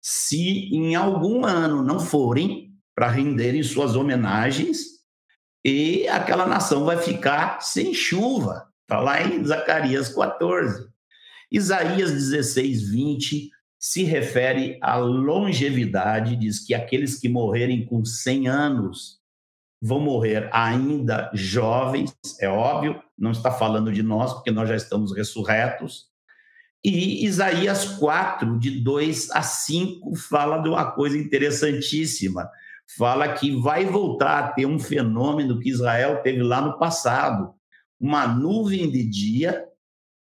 se 0.00 0.70
em 0.72 0.94
algum 0.94 1.44
ano 1.44 1.82
não 1.82 2.00
forem 2.00 2.74
para 2.94 3.10
renderem 3.10 3.62
suas 3.62 3.94
homenagens, 3.94 4.98
e 5.64 6.08
aquela 6.08 6.46
nação 6.46 6.84
vai 6.84 6.96
ficar 6.98 7.60
sem 7.60 7.92
chuva. 7.92 8.67
Está 8.88 9.00
lá 9.00 9.22
em 9.22 9.44
Zacarias 9.44 10.08
14. 10.14 10.88
Isaías 11.52 12.10
16, 12.10 12.90
20 12.90 13.50
se 13.78 14.02
refere 14.02 14.78
à 14.80 14.96
longevidade, 14.96 16.34
diz 16.34 16.58
que 16.64 16.72
aqueles 16.72 17.20
que 17.20 17.28
morrerem 17.28 17.84
com 17.84 18.02
100 18.02 18.48
anos 18.48 19.18
vão 19.78 20.00
morrer 20.00 20.48
ainda 20.54 21.30
jovens, 21.34 22.16
é 22.40 22.48
óbvio, 22.48 22.98
não 23.16 23.30
está 23.30 23.50
falando 23.50 23.92
de 23.92 24.02
nós, 24.02 24.32
porque 24.32 24.50
nós 24.50 24.66
já 24.66 24.76
estamos 24.76 25.14
ressurretos. 25.14 26.06
E 26.82 27.26
Isaías 27.26 27.84
4, 27.98 28.58
de 28.58 28.80
2 28.80 29.32
a 29.32 29.42
5, 29.42 30.16
fala 30.16 30.62
de 30.62 30.68
uma 30.70 30.90
coisa 30.92 31.18
interessantíssima. 31.18 32.48
Fala 32.96 33.34
que 33.34 33.54
vai 33.60 33.84
voltar 33.84 34.38
a 34.38 34.48
ter 34.48 34.64
um 34.64 34.78
fenômeno 34.78 35.60
que 35.60 35.68
Israel 35.68 36.22
teve 36.22 36.42
lá 36.42 36.62
no 36.62 36.78
passado, 36.78 37.57
uma 38.00 38.26
nuvem 38.26 38.90
de 38.90 39.04
dia 39.04 39.64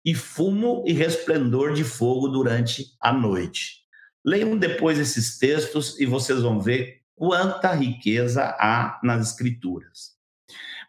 e 0.05 0.15
fumo 0.15 0.85
e 0.87 0.93
resplendor 0.93 1.73
de 1.75 1.85
fogo 1.85 2.29
durante 2.29 2.87
a 3.01 3.13
noite. 3.13 3.83
Leiam 4.25 4.57
depois 4.57 4.99
esses 4.99 5.39
textos 5.39 5.99
e 5.99 6.07
vocês 6.07 6.43
vão 6.43 6.61
ver 6.61 7.03
quanta 7.15 7.73
riqueza 7.73 8.57
há 8.59 9.01
nas 9.03 9.31
Escrituras. 9.31 10.13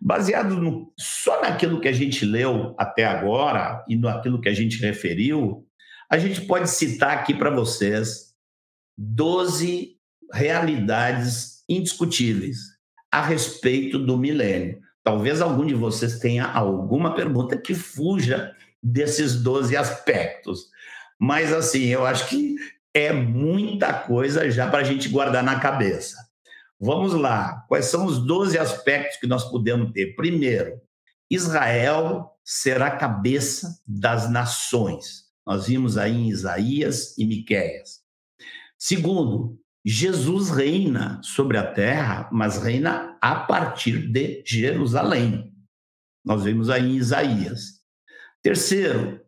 Baseado 0.01 0.57
no, 0.57 0.91
só 0.99 1.41
naquilo 1.41 1.79
que 1.79 1.87
a 1.87 1.93
gente 1.93 2.25
leu 2.25 2.75
até 2.77 3.05
agora 3.05 3.85
e 3.87 3.95
naquilo 3.95 4.41
que 4.41 4.49
a 4.49 4.53
gente 4.53 4.79
referiu, 4.79 5.67
a 6.09 6.17
gente 6.17 6.41
pode 6.41 6.69
citar 6.69 7.17
aqui 7.17 7.33
para 7.33 7.49
vocês 7.49 8.35
12 8.97 9.97
realidades 10.33 11.63
indiscutíveis 11.69 12.57
a 13.11 13.21
respeito 13.21 13.97
do 13.97 14.17
milênio. 14.17 14.82
Talvez 15.03 15.41
algum 15.41 15.65
de 15.65 15.73
vocês 15.73 16.19
tenha 16.19 16.45
alguma 16.45 17.13
pergunta 17.13 17.57
que 17.57 17.73
fuja 17.73 18.55
desses 18.81 19.35
12 19.35 19.75
aspectos. 19.75 20.67
Mas, 21.19 21.51
assim, 21.51 21.85
eu 21.85 22.05
acho 22.05 22.27
que 22.27 22.55
é 22.93 23.11
muita 23.11 23.93
coisa 23.93 24.49
já 24.49 24.69
para 24.69 24.79
a 24.79 24.83
gente 24.83 25.09
guardar 25.09 25.43
na 25.43 25.59
cabeça. 25.59 26.17
Vamos 26.79 27.13
lá. 27.13 27.65
Quais 27.67 27.85
são 27.85 28.05
os 28.05 28.19
12 28.25 28.57
aspectos 28.57 29.17
que 29.17 29.27
nós 29.27 29.49
podemos 29.49 29.91
ter? 29.91 30.15
Primeiro, 30.15 30.81
Israel 31.29 32.31
será 32.43 32.91
cabeça 32.91 33.79
das 33.87 34.29
nações. 34.29 35.23
Nós 35.45 35.67
vimos 35.67 35.97
aí 35.97 36.13
em 36.13 36.29
Isaías 36.29 37.17
e 37.17 37.25
Miquéias. 37.25 38.01
Segundo, 38.77 39.57
Jesus 39.85 40.49
reina 40.49 41.19
sobre 41.21 41.57
a 41.57 41.73
terra, 41.73 42.29
mas 42.31 42.57
reina 42.57 43.17
a 43.21 43.35
partir 43.35 44.07
de 44.07 44.41
Jerusalém. 44.45 45.53
Nós 46.23 46.43
vemos 46.43 46.69
aí 46.69 46.91
em 46.91 46.95
Isaías. 46.95 47.81
Terceiro, 48.41 49.21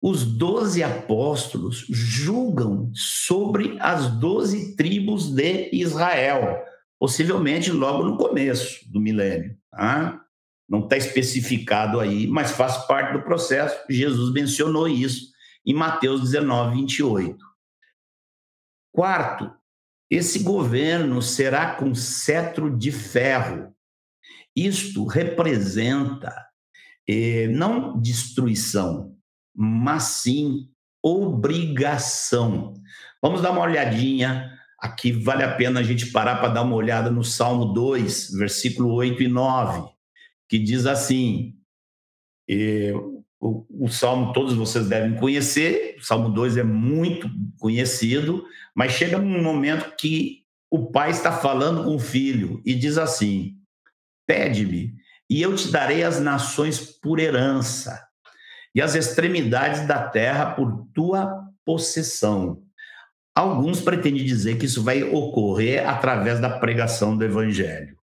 os 0.00 0.24
doze 0.24 0.82
apóstolos 0.82 1.86
julgam 1.88 2.90
sobre 2.94 3.76
as 3.80 4.08
doze 4.18 4.76
tribos 4.76 5.30
de 5.30 5.70
Israel, 5.72 6.62
possivelmente 6.98 7.72
logo 7.72 8.04
no 8.04 8.16
começo 8.16 8.80
do 8.92 9.00
milênio. 9.00 9.58
Tá? 9.70 10.22
Não 10.68 10.80
está 10.80 10.96
especificado 10.98 11.98
aí, 11.98 12.26
mas 12.26 12.50
faz 12.50 12.76
parte 12.86 13.14
do 13.14 13.24
processo. 13.24 13.76
Jesus 13.88 14.32
mencionou 14.32 14.86
isso 14.86 15.32
em 15.64 15.72
Mateus 15.72 16.20
19, 16.20 16.76
28. 16.76 17.38
Quarto, 18.92 19.57
esse 20.10 20.40
governo 20.40 21.20
será 21.20 21.74
com 21.74 21.94
cetro 21.94 22.76
de 22.76 22.90
ferro. 22.90 23.74
Isto 24.56 25.04
representa 25.04 26.34
eh, 27.06 27.48
não 27.48 28.00
destruição, 28.00 29.16
mas 29.54 30.04
sim 30.04 30.68
obrigação. 31.02 32.74
Vamos 33.22 33.42
dar 33.42 33.50
uma 33.50 33.62
olhadinha 33.62 34.50
aqui, 34.78 35.12
vale 35.12 35.42
a 35.42 35.54
pena 35.54 35.80
a 35.80 35.82
gente 35.82 36.06
parar 36.06 36.36
para 36.36 36.54
dar 36.54 36.62
uma 36.62 36.76
olhada 36.76 37.10
no 37.10 37.22
Salmo 37.22 37.66
2, 37.66 38.30
versículo 38.32 38.92
8 38.94 39.22
e 39.22 39.28
9, 39.28 39.90
que 40.48 40.58
diz 40.58 40.86
assim: 40.86 41.54
eh, 42.48 42.92
o, 43.40 43.64
o, 43.84 43.88
Salmo 43.88 44.32
todos 44.32 44.54
vocês 44.54 44.88
devem 44.88 45.16
conhecer, 45.16 45.96
o 45.98 46.04
Salmo 46.04 46.28
2 46.30 46.56
é 46.56 46.62
muito 46.62 47.30
conhecido, 47.58 48.44
mas 48.74 48.92
chega 48.92 49.18
um 49.18 49.42
momento 49.42 49.94
que 49.96 50.44
o 50.70 50.90
pai 50.90 51.10
está 51.10 51.32
falando 51.32 51.84
com 51.84 51.94
o 51.94 52.00
filho 52.00 52.60
e 52.64 52.74
diz 52.74 52.98
assim: 52.98 53.56
Pede-me, 54.26 54.92
e 55.30 55.40
eu 55.40 55.54
te 55.54 55.68
darei 55.70 56.02
as 56.02 56.20
nações 56.20 56.80
por 56.80 57.20
herança, 57.20 58.06
e 58.74 58.82
as 58.82 58.94
extremidades 58.94 59.86
da 59.86 60.08
terra 60.08 60.54
por 60.54 60.88
tua 60.92 61.44
possessão. 61.64 62.62
Alguns 63.34 63.80
pretendem 63.80 64.24
dizer 64.24 64.58
que 64.58 64.66
isso 64.66 64.82
vai 64.82 65.04
ocorrer 65.04 65.88
através 65.88 66.40
da 66.40 66.58
pregação 66.58 67.16
do 67.16 67.24
evangelho. 67.24 67.96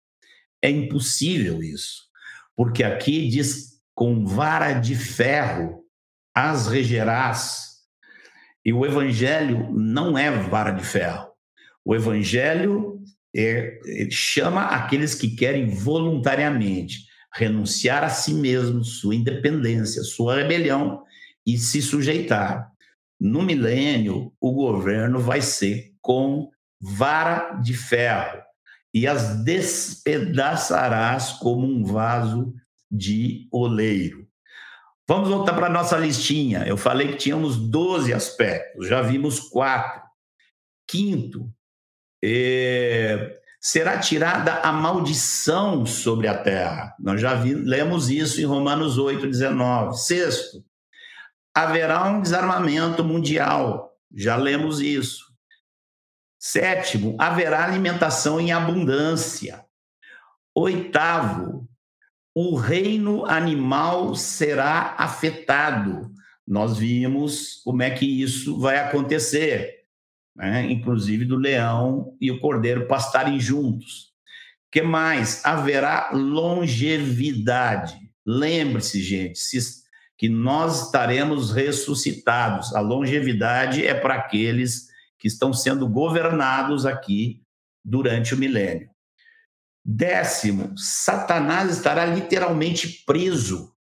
É 0.62 0.70
impossível 0.70 1.62
isso, 1.62 2.04
porque 2.56 2.82
aqui 2.82 3.28
diz 3.28 3.75
com 3.96 4.26
vara 4.26 4.74
de 4.74 4.94
ferro 4.94 5.82
as 6.34 6.68
regerás. 6.68 7.76
E 8.62 8.72
o 8.72 8.84
evangelho 8.84 9.72
não 9.72 10.18
é 10.18 10.30
vara 10.30 10.70
de 10.70 10.84
ferro. 10.84 11.28
O 11.82 11.94
evangelho 11.94 13.00
é, 13.34 13.78
chama 14.10 14.66
aqueles 14.66 15.14
que 15.14 15.34
querem 15.34 15.70
voluntariamente 15.70 17.06
renunciar 17.34 18.04
a 18.04 18.10
si 18.10 18.34
mesmos, 18.34 19.00
sua 19.00 19.14
independência, 19.14 20.02
sua 20.02 20.36
rebelião 20.36 21.02
e 21.46 21.56
se 21.56 21.80
sujeitar. 21.80 22.70
No 23.18 23.42
milênio, 23.42 24.30
o 24.38 24.52
governo 24.52 25.20
vai 25.20 25.40
ser 25.40 25.94
com 26.02 26.50
vara 26.78 27.54
de 27.62 27.72
ferro 27.72 28.42
e 28.92 29.06
as 29.06 29.42
despedaçarás 29.42 31.32
como 31.32 31.66
um 31.66 31.82
vaso 31.82 32.52
de 32.90 33.48
oleiro. 33.52 34.26
Vamos 35.08 35.28
voltar 35.28 35.54
para 35.54 35.66
a 35.66 35.70
nossa 35.70 35.96
listinha. 35.96 36.64
Eu 36.66 36.76
falei 36.76 37.08
que 37.08 37.16
tínhamos 37.16 37.56
12 37.56 38.12
aspectos, 38.12 38.88
já 38.88 39.00
vimos 39.02 39.38
quatro. 39.38 40.02
Quinto, 40.88 41.52
é, 42.22 43.38
será 43.60 43.98
tirada 43.98 44.60
a 44.60 44.72
maldição 44.72 45.86
sobre 45.86 46.26
a 46.26 46.36
terra. 46.36 46.94
Nós 46.98 47.20
já 47.20 47.34
vi, 47.34 47.54
lemos 47.54 48.10
isso 48.10 48.40
em 48.40 48.44
Romanos 48.44 48.98
8, 48.98 49.26
19. 49.26 49.96
Sexto, 49.96 50.64
haverá 51.54 52.04
um 52.08 52.20
desarmamento 52.20 53.04
mundial. 53.04 53.96
Já 54.14 54.36
lemos 54.36 54.80
isso. 54.80 55.24
Sétimo, 56.38 57.16
haverá 57.18 57.64
alimentação 57.64 58.40
em 58.40 58.52
abundância. 58.52 59.64
Oitavo, 60.54 61.68
o 62.38 62.54
reino 62.54 63.24
animal 63.24 64.14
será 64.14 64.94
afetado. 64.98 66.12
Nós 66.46 66.76
vimos 66.76 67.62
como 67.64 67.82
é 67.82 67.90
que 67.90 68.04
isso 68.04 68.60
vai 68.60 68.76
acontecer, 68.76 69.84
né? 70.36 70.70
inclusive 70.70 71.24
do 71.24 71.38
leão 71.38 72.14
e 72.20 72.30
o 72.30 72.38
cordeiro 72.38 72.86
pastarem 72.86 73.40
juntos. 73.40 74.12
que 74.70 74.82
mais? 74.82 75.42
Haverá 75.46 76.10
longevidade. 76.12 77.96
Lembre-se, 78.26 79.02
gente, 79.02 79.40
que 80.18 80.28
nós 80.28 80.84
estaremos 80.84 81.52
ressuscitados. 81.52 82.74
A 82.74 82.80
longevidade 82.80 83.86
é 83.86 83.94
para 83.94 84.14
aqueles 84.16 84.88
que 85.18 85.26
estão 85.26 85.54
sendo 85.54 85.88
governados 85.88 86.84
aqui 86.84 87.40
durante 87.82 88.34
o 88.34 88.36
milênio. 88.36 88.90
Décimo, 89.88 90.76
Satanás 90.76 91.70
estará 91.70 92.04
literalmente 92.04 93.04
preso. 93.06 93.72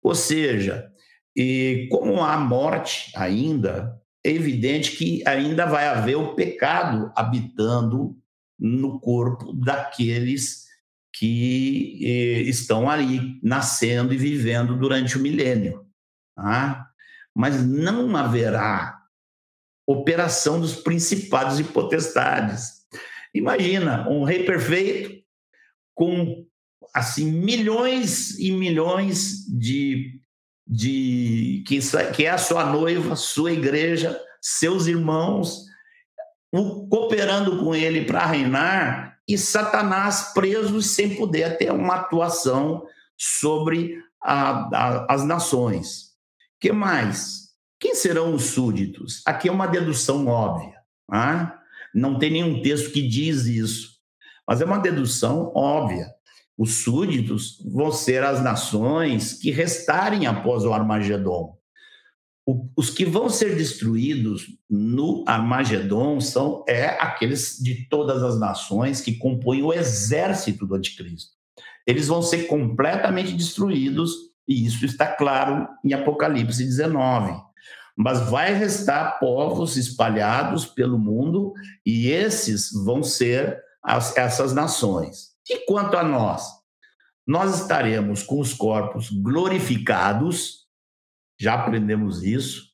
Ou 0.00 0.14
seja, 0.14 0.88
e 1.36 1.88
como 1.90 2.22
há 2.22 2.38
morte 2.38 3.10
ainda, 3.16 4.00
é 4.24 4.30
evidente 4.30 4.92
que 4.96 5.26
ainda 5.26 5.66
vai 5.66 5.88
haver 5.88 6.14
o 6.14 6.36
pecado 6.36 7.12
habitando 7.16 8.16
no 8.56 9.00
corpo 9.00 9.52
daqueles 9.52 10.66
que 11.12 11.98
eh, 12.00 12.42
estão 12.42 12.88
ali 12.88 13.40
nascendo 13.42 14.14
e 14.14 14.16
vivendo 14.16 14.78
durante 14.78 15.18
o 15.18 15.20
milênio. 15.20 15.84
Tá? 16.36 16.86
Mas 17.34 17.60
não 17.66 18.16
haverá 18.16 19.02
operação 19.84 20.60
dos 20.60 20.76
principados 20.76 21.58
e 21.58 21.64
potestades. 21.64 22.81
Imagina 23.34 24.08
um 24.08 24.24
rei 24.24 24.44
perfeito 24.44 25.22
com 25.94 26.46
assim 26.94 27.30
milhões 27.30 28.38
e 28.38 28.52
milhões 28.52 29.46
de 29.46 30.20
de 30.66 31.62
que, 31.66 31.80
que 32.14 32.24
é 32.24 32.30
a 32.30 32.38
sua 32.38 32.64
noiva, 32.64 33.16
sua 33.16 33.52
igreja, 33.52 34.18
seus 34.40 34.86
irmãos, 34.86 35.66
o, 36.50 36.86
cooperando 36.88 37.58
com 37.58 37.74
ele 37.74 38.04
para 38.04 38.24
reinar 38.24 39.18
e 39.28 39.36
Satanás 39.36 40.32
preso 40.32 40.80
sem 40.80 41.16
poder 41.16 41.56
ter 41.58 41.72
uma 41.72 41.96
atuação 41.96 42.86
sobre 43.16 44.02
a, 44.20 44.50
a, 44.76 45.14
as 45.14 45.24
nações. 45.24 46.12
Que 46.60 46.72
mais? 46.72 47.50
Quem 47.78 47.94
serão 47.94 48.34
os 48.34 48.44
súditos? 48.44 49.22
Aqui 49.26 49.48
é 49.48 49.52
uma 49.52 49.66
dedução 49.66 50.26
óbvia. 50.26 50.76
Tá? 51.08 51.61
Não 51.94 52.18
tem 52.18 52.30
nenhum 52.30 52.62
texto 52.62 52.90
que 52.90 53.06
diz 53.06 53.46
isso, 53.46 53.92
mas 54.46 54.60
é 54.60 54.64
uma 54.64 54.78
dedução 54.78 55.52
óbvia. 55.54 56.08
Os 56.56 56.82
súditos 56.82 57.58
vão 57.64 57.90
ser 57.90 58.22
as 58.22 58.42
nações 58.42 59.34
que 59.34 59.50
restarem 59.50 60.26
após 60.26 60.64
o 60.64 60.72
Armagedon. 60.72 61.58
os 62.76 62.90
que 62.90 63.04
vão 63.04 63.28
ser 63.28 63.56
destruídos 63.56 64.46
no 64.68 65.24
Armagedon 65.28 66.20
são 66.20 66.64
é 66.68 66.86
aqueles 67.00 67.56
de 67.58 67.88
todas 67.88 68.20
as 68.22 68.38
nações 68.38 69.00
que 69.00 69.16
compõem 69.16 69.62
o 69.62 69.72
exército 69.72 70.66
do 70.66 70.74
anticristo. 70.74 71.32
Eles 71.86 72.08
vão 72.08 72.20
ser 72.20 72.46
completamente 72.46 73.32
destruídos, 73.32 74.12
e 74.46 74.66
isso 74.66 74.84
está 74.84 75.06
claro 75.06 75.68
em 75.84 75.92
Apocalipse 75.92 76.64
19. 76.64 77.40
Mas 78.02 78.28
vai 78.28 78.52
restar 78.52 79.20
povos 79.20 79.76
espalhados 79.76 80.66
pelo 80.66 80.98
mundo, 80.98 81.52
e 81.86 82.08
esses 82.08 82.72
vão 82.84 83.00
ser 83.02 83.62
as, 83.82 84.16
essas 84.16 84.52
nações. 84.52 85.28
E 85.48 85.64
quanto 85.66 85.96
a 85.96 86.02
nós? 86.02 86.42
Nós 87.24 87.60
estaremos 87.60 88.24
com 88.24 88.40
os 88.40 88.52
corpos 88.52 89.08
glorificados, 89.10 90.66
já 91.38 91.54
aprendemos 91.54 92.24
isso, 92.24 92.72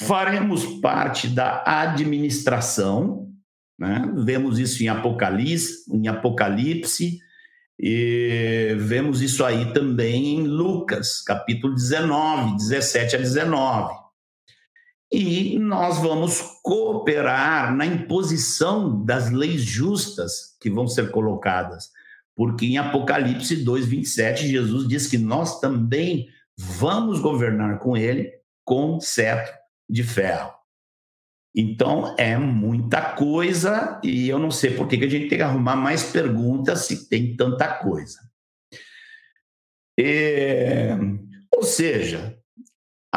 faremos 0.00 0.64
parte 0.80 1.28
da 1.28 1.62
administração, 1.66 3.30
né? 3.78 4.10
vemos 4.16 4.58
isso 4.58 4.82
em 4.82 4.88
Apocalipse, 4.88 5.84
em 5.92 6.08
Apocalipse, 6.08 7.18
e 7.78 8.74
vemos 8.78 9.20
isso 9.20 9.44
aí 9.44 9.70
também 9.74 10.36
em 10.36 10.46
Lucas, 10.46 11.20
capítulo 11.20 11.74
19, 11.74 12.56
17 12.56 13.16
a 13.16 13.18
19. 13.18 14.05
E 15.12 15.58
nós 15.58 15.98
vamos 15.98 16.40
cooperar 16.62 17.74
na 17.74 17.86
imposição 17.86 19.04
das 19.04 19.30
leis 19.30 19.62
justas 19.62 20.56
que 20.60 20.68
vão 20.68 20.88
ser 20.88 21.10
colocadas, 21.10 21.90
porque 22.34 22.66
em 22.66 22.78
Apocalipse 22.78 23.56
2, 23.56 23.86
27, 23.86 24.48
Jesus 24.48 24.88
diz 24.88 25.06
que 25.06 25.16
nós 25.16 25.60
também 25.60 26.28
vamos 26.56 27.20
governar 27.20 27.78
com 27.78 27.96
ele 27.96 28.32
com 28.64 29.00
cetro 29.00 29.54
de 29.88 30.02
ferro. 30.02 30.52
Então 31.54 32.14
é 32.18 32.36
muita 32.36 33.14
coisa 33.14 33.98
e 34.02 34.28
eu 34.28 34.38
não 34.38 34.50
sei 34.50 34.74
por 34.74 34.86
que, 34.86 34.98
que 34.98 35.04
a 35.04 35.08
gente 35.08 35.28
tem 35.28 35.38
que 35.38 35.44
arrumar 35.44 35.76
mais 35.76 36.02
perguntas 36.02 36.80
se 36.80 37.08
tem 37.08 37.34
tanta 37.34 37.78
coisa. 37.78 38.18
É, 39.98 40.94
ou 41.54 41.62
seja, 41.62 42.35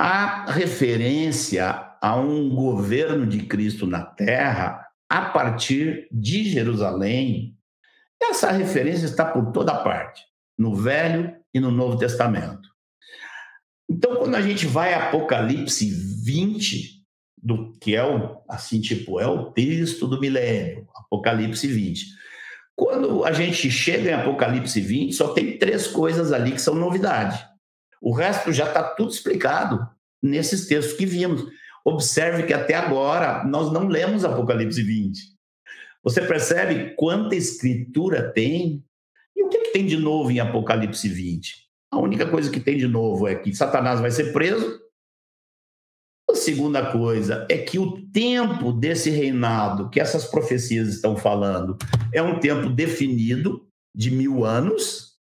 a 0.02 0.50
referência 0.50 1.72
a 2.02 2.16
um 2.16 2.56
governo 2.56 3.28
de 3.28 3.40
Cristo 3.40 3.86
na 3.86 4.02
terra 4.02 4.88
a 5.10 5.24
partir 5.24 6.08
de 6.10 6.50
Jerusalém, 6.50 7.58
essa 8.22 8.50
referência 8.50 9.06
está 9.06 9.26
por 9.26 9.52
toda 9.52 9.84
parte, 9.84 10.24
no 10.58 10.74
Velho 10.74 11.36
e 11.54 11.60
no 11.60 11.70
Novo 11.70 11.98
Testamento. 11.98 12.70
Então, 13.90 14.16
quando 14.16 14.36
a 14.36 14.42
gente 14.42 14.66
vai 14.66 14.94
a 14.94 15.10
Apocalipse 15.10 15.90
20, 16.24 17.04
do 17.38 17.74
que 17.74 17.94
é 17.94 18.04
o 18.06 18.42
assim 18.48 18.80
tipo 18.80 19.20
é 19.20 19.28
o 19.28 19.52
texto 19.52 20.08
do 20.08 20.18
milênio, 20.18 20.88
Apocalipse 20.96 21.68
20. 21.68 22.06
Quando 22.74 23.26
a 23.26 23.34
gente 23.34 23.70
chega 23.70 24.12
em 24.12 24.14
Apocalipse 24.14 24.80
20, 24.80 25.12
só 25.12 25.34
tem 25.34 25.58
três 25.58 25.88
coisas 25.88 26.32
ali 26.32 26.54
que 26.54 26.62
são 26.62 26.74
novidade. 26.74 27.50
O 28.02 28.14
resto 28.14 28.52
já 28.52 28.68
está 28.68 28.84
tudo 28.84 29.12
explicado 29.12 29.88
nesses 30.22 30.68
textos 30.68 30.98
que 30.98 31.06
vimos. 31.06 31.46
Observe 31.84 32.44
que 32.44 32.54
até 32.54 32.76
agora 32.76 33.44
nós 33.46 33.72
não 33.72 33.88
lemos 33.88 34.26
Apocalipse 34.26 34.82
20. 34.82 35.20
Você 36.04 36.22
percebe 36.22 36.96
quanta 36.96 37.36
escritura 37.36 38.32
tem? 38.32 38.84
E 39.36 39.44
o 39.44 39.50
que, 39.50 39.60
que 39.60 39.74
tem 39.74 39.86
de 39.86 39.98
novo 39.98 40.32
em 40.32 40.40
Apocalipse 40.40 41.08
20? 41.08 41.68
A 41.92 42.00
única 42.00 42.30
coisa 42.30 42.52
que 42.52 42.60
tem 42.60 42.78
de 42.78 42.88
novo 42.88 43.28
é 43.28 43.36
que 43.36 43.54
Satanás 43.54 44.00
vai 44.00 44.12
ser 44.12 44.32
preso. 44.32 44.80
A 46.30 46.36
segunda 46.36 46.92
coisa 46.92 47.48
é 47.50 47.58
que 47.58 47.80
o 47.80 48.06
tempo 48.12 48.72
desse 48.72 49.10
reinado 49.10 49.90
que 49.90 50.00
essas 50.00 50.26
profecias 50.26 50.88
estão 50.88 51.18
falando 51.18 51.76
é 52.14 52.22
um 52.22 52.40
tempo 52.40 52.70
definido 52.70 53.68
de 53.96 54.12
mil 54.12 54.46
anos. 54.46 55.18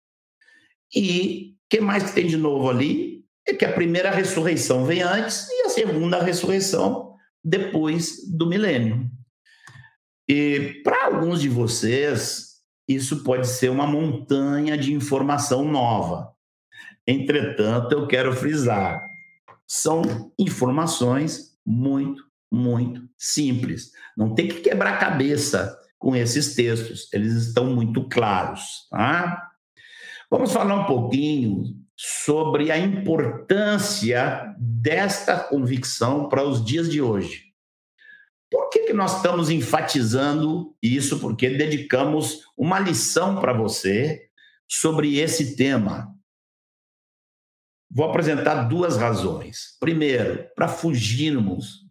E 0.95 1.52
que 1.73 1.81
mais 1.81 2.03
que 2.03 2.13
tem 2.13 2.27
de 2.27 2.37
novo 2.37 2.69
ali? 2.69 3.25
É 3.47 3.51
que 3.51 3.65
a 3.65 3.73
primeira 3.73 4.11
ressurreição 4.11 4.85
vem 4.85 5.01
antes 5.01 5.49
e 5.49 5.63
a 5.63 5.69
segunda 5.69 6.21
ressurreição 6.21 7.15
depois 7.43 8.29
do 8.31 8.45
milênio. 8.45 9.09
E 10.29 10.81
para 10.83 11.05
alguns 11.05 11.41
de 11.41 11.49
vocês, 11.49 12.59
isso 12.87 13.23
pode 13.23 13.47
ser 13.47 13.69
uma 13.69 13.87
montanha 13.87 14.77
de 14.77 14.93
informação 14.93 15.65
nova. 15.65 16.31
Entretanto, 17.07 17.93
eu 17.93 18.05
quero 18.05 18.35
frisar: 18.35 19.03
são 19.65 20.31
informações 20.37 21.57
muito, 21.65 22.23
muito 22.51 23.01
simples. 23.17 23.89
Não 24.15 24.35
tem 24.35 24.47
que 24.47 24.61
quebrar 24.61 24.99
cabeça 24.99 25.75
com 25.97 26.15
esses 26.15 26.53
textos, 26.53 27.11
eles 27.11 27.33
estão 27.33 27.65
muito 27.65 28.07
claros. 28.07 28.87
Tá? 28.91 29.52
Vamos 30.33 30.51
falar 30.51 30.73
um 30.73 30.85
pouquinho 30.85 31.79
sobre 31.95 32.71
a 32.71 32.77
importância 32.79 34.51
desta 34.57 35.37
convicção 35.37 36.27
para 36.27 36.43
os 36.43 36.65
dias 36.65 36.89
de 36.89 36.99
hoje. 36.99 37.53
Por 38.49 38.67
que, 38.71 38.79
que 38.79 38.93
nós 38.93 39.17
estamos 39.17 39.51
enfatizando 39.51 40.75
isso? 40.81 41.19
Porque 41.19 41.51
dedicamos 41.51 42.45
uma 42.57 42.79
lição 42.79 43.39
para 43.39 43.53
você 43.53 44.27
sobre 44.67 45.19
esse 45.19 45.55
tema. 45.55 46.11
Vou 47.91 48.09
apresentar 48.09 48.63
duas 48.63 48.97
razões. 48.97 49.77
Primeiro, 49.79 50.49
para 50.55 50.67
fugirmos 50.67 51.85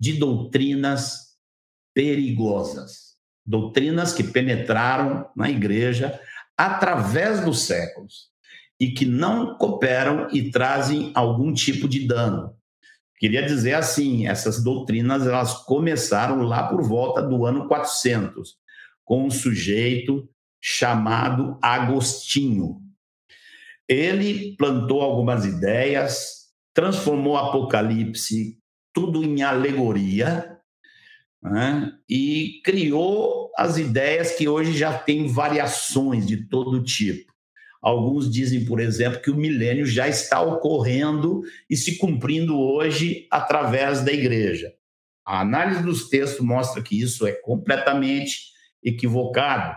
de 0.00 0.14
doutrinas 0.14 1.36
perigosas, 1.94 3.18
doutrinas 3.44 4.14
que 4.14 4.24
penetraram 4.24 5.30
na 5.36 5.50
igreja 5.50 6.18
através 6.56 7.44
dos 7.44 7.62
séculos 7.62 8.30
e 8.78 8.90
que 8.90 9.04
não 9.04 9.56
cooperam 9.56 10.28
e 10.32 10.50
trazem 10.50 11.12
algum 11.14 11.52
tipo 11.52 11.88
de 11.88 12.06
dano. 12.06 12.54
Queria 13.16 13.46
dizer 13.46 13.74
assim, 13.74 14.26
essas 14.26 14.62
doutrinas 14.62 15.26
elas 15.26 15.64
começaram 15.64 16.42
lá 16.42 16.68
por 16.68 16.82
volta 16.82 17.22
do 17.22 17.46
ano 17.46 17.68
400, 17.68 18.56
com 19.04 19.24
um 19.24 19.30
sujeito 19.30 20.28
chamado 20.60 21.58
Agostinho. 21.62 22.80
Ele 23.88 24.56
plantou 24.56 25.00
algumas 25.00 25.44
ideias, 25.44 26.48
transformou 26.74 27.34
o 27.34 27.36
Apocalipse 27.36 28.58
tudo 28.92 29.24
em 29.24 29.42
alegoria, 29.42 30.51
né? 31.42 31.92
e 32.08 32.60
criou 32.64 33.50
as 33.56 33.76
ideias 33.76 34.32
que 34.32 34.48
hoje 34.48 34.76
já 34.76 34.96
têm 34.96 35.26
variações 35.26 36.26
de 36.26 36.48
todo 36.48 36.82
tipo. 36.82 37.32
Alguns 37.82 38.30
dizem, 38.30 38.64
por 38.64 38.78
exemplo, 38.78 39.20
que 39.20 39.30
o 39.30 39.36
milênio 39.36 39.84
já 39.84 40.08
está 40.08 40.40
ocorrendo 40.40 41.42
e 41.68 41.76
se 41.76 41.98
cumprindo 41.98 42.56
hoje 42.56 43.26
através 43.28 44.04
da 44.04 44.12
igreja. 44.12 44.72
A 45.26 45.40
análise 45.40 45.82
dos 45.82 46.08
textos 46.08 46.44
mostra 46.44 46.80
que 46.80 47.00
isso 47.00 47.26
é 47.26 47.32
completamente 47.32 48.52
equivocado. 48.82 49.76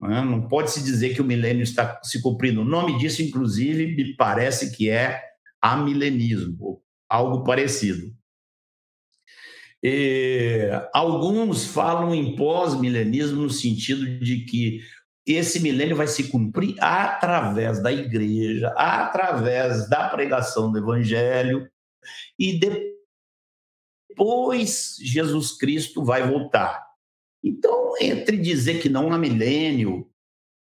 Né? 0.00 0.22
Não 0.22 0.48
pode 0.48 0.70
se 0.70 0.82
dizer 0.82 1.14
que 1.14 1.20
o 1.20 1.24
milênio 1.24 1.62
está 1.62 2.00
se 2.02 2.22
cumprindo. 2.22 2.62
O 2.62 2.64
nome 2.64 2.98
disso, 2.98 3.22
inclusive, 3.22 3.94
me 3.94 4.16
parece 4.16 4.74
que 4.74 4.88
é 4.88 5.22
amilenismo, 5.60 6.82
algo 7.08 7.44
parecido. 7.44 8.10
E, 9.86 10.70
alguns 10.94 11.66
falam 11.66 12.14
em 12.14 12.34
pós-milenismo 12.34 13.42
no 13.42 13.50
sentido 13.50 14.18
de 14.18 14.46
que 14.46 14.80
esse 15.26 15.60
milênio 15.60 15.94
vai 15.94 16.06
se 16.06 16.28
cumprir 16.28 16.74
através 16.80 17.82
da 17.82 17.92
igreja, 17.92 18.68
através 18.76 19.86
da 19.90 20.08
pregação 20.08 20.72
do 20.72 20.78
evangelho, 20.78 21.68
e 22.38 22.58
depois 24.08 24.96
Jesus 25.02 25.52
Cristo 25.52 26.02
vai 26.02 26.26
voltar. 26.26 26.82
Então, 27.42 27.92
entre 28.00 28.38
dizer 28.38 28.80
que 28.80 28.88
não 28.88 29.12
há 29.12 29.18
milênio, 29.18 30.08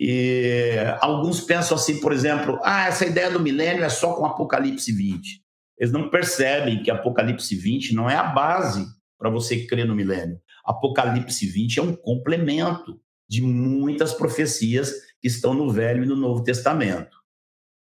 e 0.00 0.76
alguns 1.00 1.42
pensam 1.42 1.76
assim, 1.76 2.00
por 2.00 2.10
exemplo, 2.10 2.58
ah, 2.62 2.86
essa 2.86 3.04
ideia 3.04 3.30
do 3.30 3.38
milênio 3.38 3.84
é 3.84 3.90
só 3.90 4.14
com 4.14 4.24
Apocalipse 4.24 4.90
20. 4.90 5.42
Eles 5.78 5.92
não 5.92 6.08
percebem 6.08 6.82
que 6.82 6.90
Apocalipse 6.90 7.54
20 7.54 7.94
não 7.94 8.08
é 8.08 8.16
a 8.16 8.24
base 8.24 8.86
para 9.20 9.28
você 9.28 9.66
crer 9.66 9.86
no 9.86 9.94
milênio. 9.94 10.40
Apocalipse 10.64 11.46
20 11.46 11.78
é 11.78 11.82
um 11.82 11.94
complemento 11.94 12.98
de 13.28 13.42
muitas 13.42 14.14
profecias 14.14 14.92
que 15.20 15.28
estão 15.28 15.52
no 15.52 15.70
Velho 15.70 16.02
e 16.02 16.06
no 16.06 16.16
Novo 16.16 16.42
Testamento. 16.42 17.20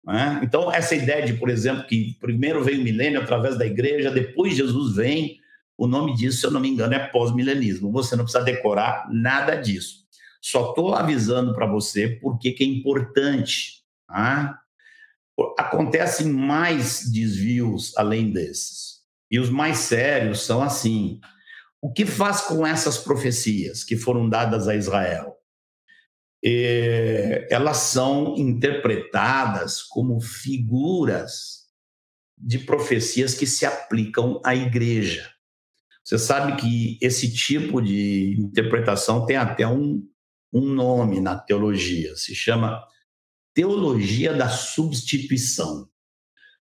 Né? 0.07 0.40
Então, 0.44 0.73
essa 0.73 0.94
ideia 0.94 1.27
de, 1.27 1.35
por 1.35 1.51
exemplo, 1.51 1.87
que 1.88 2.16
primeiro 2.20 2.62
veio 2.62 2.81
o 2.81 2.85
milênio 2.85 3.20
através 3.20 3.59
da 3.59 3.66
igreja, 3.66 4.12
depois 4.12 4.55
Jesus 4.55 4.94
vem, 4.94 5.40
o 5.77 5.88
nome 5.88 6.14
disso, 6.14 6.38
se 6.38 6.47
eu 6.47 6.53
não 6.53 6.61
me 6.61 6.68
engano, 6.68 6.94
é 6.94 7.09
pós-milenismo. 7.09 7.90
Você 7.90 8.14
não 8.14 8.23
precisa 8.23 8.44
decorar 8.44 9.09
nada 9.11 9.57
disso. 9.57 10.05
Só 10.40 10.68
estou 10.68 10.94
avisando 10.94 11.53
para 11.53 11.66
você 11.66 12.09
porque 12.09 12.53
que 12.53 12.62
é 12.62 12.66
importante. 12.66 13.83
Tá? 14.07 14.61
Acontecem 15.59 16.29
mais 16.29 17.11
desvios 17.11 17.97
além 17.97 18.31
desses. 18.31 18.84
E 19.35 19.38
os 19.40 19.51
mais 19.51 19.79
sérios 19.79 20.42
são 20.42 20.62
assim. 20.62 21.18
O 21.83 21.92
que 21.92 22.07
faz 22.07 22.42
com 22.42 22.64
essas 22.64 22.99
profecias 22.99 23.83
que 23.83 23.97
foram 23.97 24.29
dadas 24.29 24.68
a 24.68 24.77
Israel? 24.77 25.35
É, 26.44 27.49
elas 27.51 27.79
são 27.79 28.37
interpretadas 28.37 29.83
como 29.83 30.20
figuras 30.20 31.64
de 32.38 32.61
profecias 32.61 33.35
que 33.35 33.44
se 33.44 33.66
aplicam 33.66 34.40
à 34.44 34.55
igreja. 34.55 35.29
Você 36.05 36.16
sabe 36.16 36.55
que 36.55 36.97
esse 37.03 37.35
tipo 37.35 37.83
de 37.83 38.37
interpretação 38.38 39.27
tem 39.27 39.35
até 39.35 39.66
um, 39.66 40.01
um 40.53 40.61
nome 40.61 41.20
na 41.20 41.37
teologia, 41.37 42.14
se 42.14 42.37
chama 42.37 42.87
teologia 43.53 44.33
da 44.33 44.49
substituição. 44.49 45.90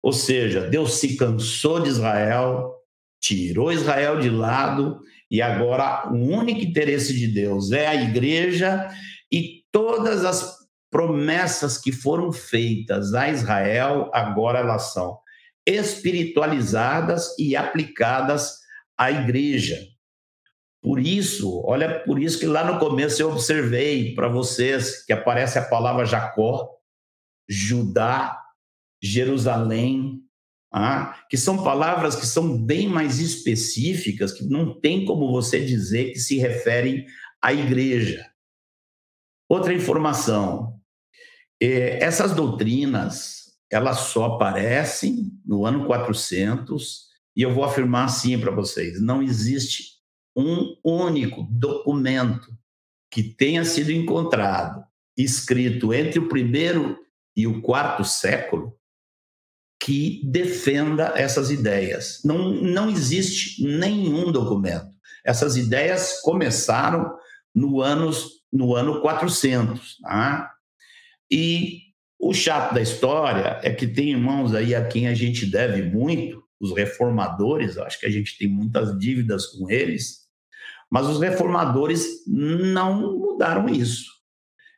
Ou 0.07 0.13
seja, 0.13 0.61
Deus 0.61 1.01
se 1.01 1.17
cansou 1.17 1.81
de 1.81 1.89
Israel, 1.89 2.77
tirou 3.21 3.73
Israel 3.73 4.21
de 4.21 4.31
lado 4.31 5.01
e 5.29 5.43
agora 5.43 6.09
o 6.13 6.15
único 6.15 6.61
interesse 6.61 7.13
de 7.13 7.27
Deus 7.27 7.73
é 7.73 7.89
a 7.89 7.95
igreja 7.97 8.89
e 9.33 9.65
todas 9.73 10.25
as 10.25 10.59
promessas 10.93 11.77
que 11.77 11.91
foram 11.91 12.31
feitas 12.31 13.15
a 13.15 13.29
Israel 13.29 14.09
agora 14.15 14.61
elas 14.61 14.93
são 14.93 15.19
espiritualizadas 15.67 17.37
e 17.37 17.57
aplicadas 17.57 18.61
a 18.97 19.11
igreja. 19.11 19.77
Por 20.81 21.01
isso, 21.01 21.65
olha, 21.67 21.99
por 22.05 22.23
isso 22.23 22.39
que 22.39 22.47
lá 22.47 22.63
no 22.63 22.79
começo 22.79 23.21
eu 23.21 23.33
observei 23.33 24.15
para 24.15 24.29
vocês 24.29 25.05
que 25.05 25.13
aparece 25.13 25.59
a 25.59 25.65
palavra 25.65 26.07
Jacó, 26.07 26.71
Judá, 27.49 28.46
Jerusalém, 29.03 30.23
ah, 30.73 31.25
que 31.31 31.37
são 31.37 31.63
palavras 31.63 32.17
que 32.17 32.27
são 32.27 32.57
bem 32.63 32.89
mais 32.89 33.19
específicas, 33.19 34.33
que 34.33 34.45
não 34.45 34.79
tem 34.79 35.05
como 35.05 35.31
você 35.31 35.65
dizer 35.65 36.13
que 36.13 36.19
se 36.19 36.39
referem 36.39 37.07
à 37.41 37.53
igreja. 37.53 38.31
Outra 39.49 39.73
informação, 39.73 40.81
é, 41.63 42.03
essas 42.03 42.35
doutrinas, 42.35 43.57
elas 43.71 43.99
só 43.99 44.35
aparecem 44.35 45.33
no 45.45 45.65
ano 45.65 45.87
400 45.87 47.07
e 47.37 47.43
eu 47.43 47.55
vou 47.55 47.65
afirmar 47.65 48.05
assim 48.05 48.39
para 48.39 48.51
vocês: 48.51 49.01
não 49.01 49.23
existe 49.23 49.97
um 50.37 50.77
único 50.85 51.43
documento 51.51 52.57
que 53.11 53.23
tenha 53.23 53.65
sido 53.65 53.91
encontrado, 53.91 54.85
escrito 55.17 55.95
entre 55.95 56.19
o 56.19 56.29
primeiro 56.29 56.99
e 57.35 57.47
o 57.47 57.63
quarto 57.63 58.05
século, 58.05 58.77
que 59.81 60.23
defenda 60.25 61.13
essas 61.17 61.51
ideias. 61.51 62.21
Não, 62.25 62.51
não 62.53 62.91
existe 62.91 63.63
nenhum 63.63 64.33
documento. 64.33 64.89
Essas 65.25 65.57
ideias 65.57 66.21
começaram 66.23 67.13
no, 67.55 67.81
anos, 67.81 68.43
no 68.53 68.75
ano 68.75 69.01
400. 69.01 69.99
Tá? 69.99 70.53
E 71.31 71.81
o 72.19 72.33
chato 72.33 72.75
da 72.75 72.81
história 72.81 73.61
é 73.63 73.71
que 73.71 73.87
tem 73.87 74.11
irmãos 74.11 74.55
aí 74.55 74.75
a 74.75 74.87
quem 74.87 75.09
a 75.09 75.15
gente 75.15 75.47
deve 75.47 75.83
muito, 75.83 76.43
os 76.59 76.75
reformadores, 76.75 77.77
acho 77.77 78.01
que 78.01 78.07
a 78.07 78.11
gente 78.11 78.39
tem 78.39 78.49
muitas 78.49 78.99
dívidas 78.99 79.47
com 79.47 79.71
eles, 79.71 80.27
mas 80.91 81.07
os 81.07 81.21
reformadores 81.21 82.25
não 82.27 83.19
mudaram 83.19 83.69
isso. 83.69 84.16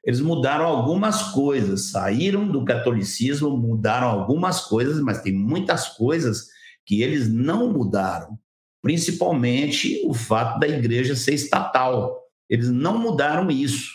Eles 0.09 0.23
mudaram 0.23 0.65
algumas 0.65 1.33
coisas, 1.33 1.91
saíram 1.91 2.51
do 2.51 2.65
catolicismo, 2.65 3.55
mudaram 3.55 4.09
algumas 4.09 4.63
coisas, 4.63 5.03
mas 5.03 5.21
tem 5.21 5.35
muitas 5.35 5.87
coisas 5.89 6.49
que 6.87 7.03
eles 7.03 7.29
não 7.29 7.71
mudaram, 7.71 8.39
principalmente 8.81 10.01
o 10.07 10.15
fato 10.15 10.61
da 10.61 10.67
igreja 10.67 11.15
ser 11.15 11.35
estatal. 11.35 12.23
Eles 12.49 12.71
não 12.71 12.99
mudaram 12.99 13.51
isso. 13.51 13.93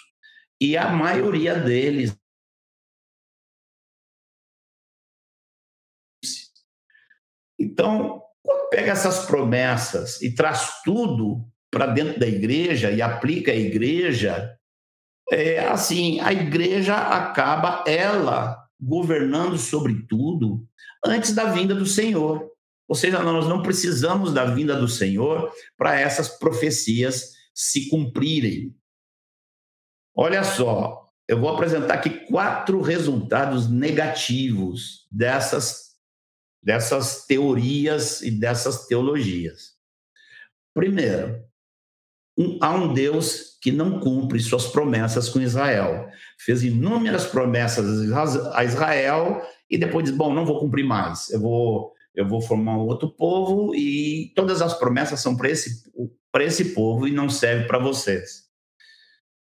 E 0.62 0.78
a 0.78 0.92
maioria 0.92 1.56
deles 1.56 2.16
Então, 7.58 8.22
quando 8.44 8.70
pega 8.70 8.92
essas 8.92 9.26
promessas 9.26 10.22
e 10.22 10.36
traz 10.36 10.84
tudo 10.84 11.44
para 11.72 11.88
dentro 11.88 12.20
da 12.20 12.28
igreja 12.28 12.92
e 12.92 13.02
aplica 13.02 13.52
a 13.52 13.56
igreja, 13.56 14.60
é 15.32 15.60
assim, 15.68 16.20
a 16.20 16.32
igreja 16.34 16.96
acaba 16.96 17.84
ela 17.88 18.64
governando 18.80 19.58
sobre 19.58 20.06
tudo 20.08 20.68
antes 21.06 21.34
da 21.34 21.46
vinda 21.46 21.74
do 21.74 21.86
Senhor. 21.86 22.50
Ou 22.88 22.96
seja, 22.96 23.24
nós 23.24 23.48
não 23.48 23.62
precisamos 23.62 24.34
da 24.34 24.46
vinda 24.46 24.76
do 24.76 24.88
Senhor 24.88 25.52
para 25.78 26.00
essas 26.00 26.28
profecias 26.28 27.32
se 27.54 27.90
cumprirem. 27.90 28.76
Olha 30.16 30.44
só, 30.44 31.10
eu 31.28 31.40
vou 31.40 31.50
apresentar 31.50 31.96
aqui 31.96 32.10
quatro 32.28 32.82
resultados 32.82 33.70
negativos 33.70 35.08
dessas 35.12 35.94
dessas 36.62 37.26
teorias 37.26 38.22
e 38.22 38.32
dessas 38.32 38.88
teologias. 38.88 39.74
Primeiro, 40.74 41.44
um, 42.38 42.58
há 42.62 42.74
um 42.74 42.94
Deus 42.94 43.58
que 43.62 43.72
não 43.72 44.00
cumpre 44.00 44.40
suas 44.40 44.68
promessas 44.68 45.30
com 45.30 45.42
Israel. 45.42 46.08
Fez 46.40 46.64
inúmeras 46.64 47.26
promessas 47.26 48.12
a 48.54 48.64
Israel 48.64 49.42
e 49.70 49.78
depois 49.78 50.06
diz: 50.06 50.16
bom, 50.16 50.34
não 50.34 50.46
vou 50.46 50.60
cumprir 50.60 50.84
mais. 50.84 51.30
Eu 51.30 51.40
vou, 51.40 51.94
eu 52.14 52.28
vou 52.28 52.42
formar 52.42 52.78
um 52.78 52.88
outro 52.88 53.10
povo 53.10 53.74
e 53.76 54.32
todas 54.36 54.62
as 54.62 54.74
promessas 54.74 55.20
são 55.22 55.38
para 55.38 55.50
esse, 55.50 55.84
esse 56.40 56.74
povo 56.74 57.08
e 57.08 57.12
não 57.12 57.30
serve 57.30 57.66
para 57.66 57.80
vocês. 57.80 58.44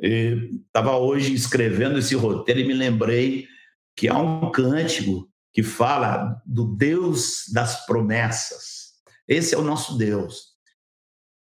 Estava 0.01 0.97
hoje 0.97 1.35
escrevendo 1.35 1.99
esse 1.99 2.15
roteiro 2.15 2.61
e 2.61 2.67
me 2.67 2.73
lembrei 2.73 3.47
que 3.95 4.09
há 4.09 4.19
um 4.19 4.51
cântico 4.51 5.31
que 5.53 5.63
fala 5.63 6.41
do 6.47 6.75
Deus 6.77 7.45
das 7.53 7.85
promessas. 7.85 8.95
Esse 9.29 9.55
é 9.55 9.59
o 9.59 9.63
nosso 9.63 9.99
Deus. 9.99 10.51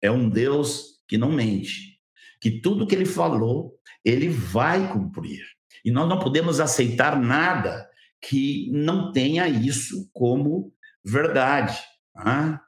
É 0.03 0.11
um 0.11 0.29
Deus 0.29 0.90
que 1.11 1.19
não 1.19 1.33
mente, 1.33 1.99
que 2.41 2.61
tudo 2.61 2.87
que 2.87 2.95
ele 2.95 3.05
falou, 3.05 3.77
ele 4.05 4.29
vai 4.29 4.93
cumprir. 4.93 5.43
E 5.85 5.91
nós 5.91 6.09
não 6.09 6.21
podemos 6.21 6.61
aceitar 6.61 7.21
nada 7.21 7.91
que 8.23 8.71
não 8.71 9.11
tenha 9.11 9.49
isso 9.49 10.09
como 10.13 10.73
verdade. 11.05 11.77
Tá? 12.15 12.63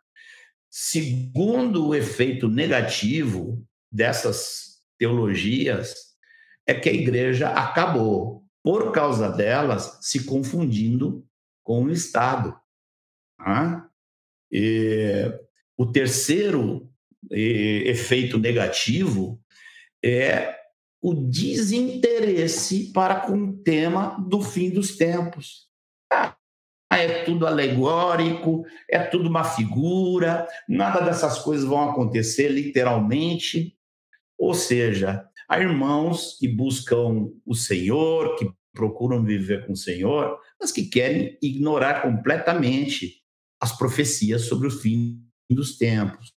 Segundo 0.68 1.86
o 1.86 1.94
efeito 1.94 2.48
negativo 2.48 3.64
dessas 3.92 4.80
teologias, 4.98 5.94
é 6.66 6.74
que 6.74 6.88
a 6.88 6.92
igreja 6.92 7.48
acabou, 7.50 8.44
por 8.60 8.90
causa 8.90 9.28
delas, 9.28 9.98
se 10.00 10.24
confundindo 10.24 11.24
com 11.62 11.84
o 11.84 11.92
Estado. 11.92 12.58
Tá? 13.38 13.88
O 15.76 15.86
terceiro 15.86 16.91
efeito 17.30 18.38
negativo 18.38 19.40
é 20.04 20.56
o 21.00 21.14
desinteresse 21.14 22.92
para 22.92 23.20
com 23.20 23.36
o 23.36 23.56
tema 23.62 24.16
do 24.28 24.40
fim 24.40 24.70
dos 24.70 24.96
tempos. 24.96 25.68
Ah, 26.12 26.36
é 26.90 27.24
tudo 27.24 27.46
alegórico, 27.46 28.64
é 28.88 28.98
tudo 28.98 29.28
uma 29.28 29.44
figura, 29.44 30.46
nada 30.68 31.00
dessas 31.00 31.38
coisas 31.38 31.66
vão 31.66 31.90
acontecer 31.90 32.48
literalmente. 32.48 33.76
Ou 34.38 34.54
seja, 34.54 35.26
há 35.48 35.58
irmãos 35.58 36.36
que 36.38 36.46
buscam 36.46 37.30
o 37.44 37.54
Senhor, 37.54 38.36
que 38.36 38.48
procuram 38.72 39.24
viver 39.24 39.66
com 39.66 39.72
o 39.72 39.76
Senhor, 39.76 40.38
mas 40.60 40.70
que 40.70 40.84
querem 40.84 41.36
ignorar 41.42 42.02
completamente 42.02 43.22
as 43.60 43.76
profecias 43.76 44.42
sobre 44.42 44.68
o 44.68 44.70
fim 44.70 45.20
dos 45.50 45.76
tempos 45.76 46.32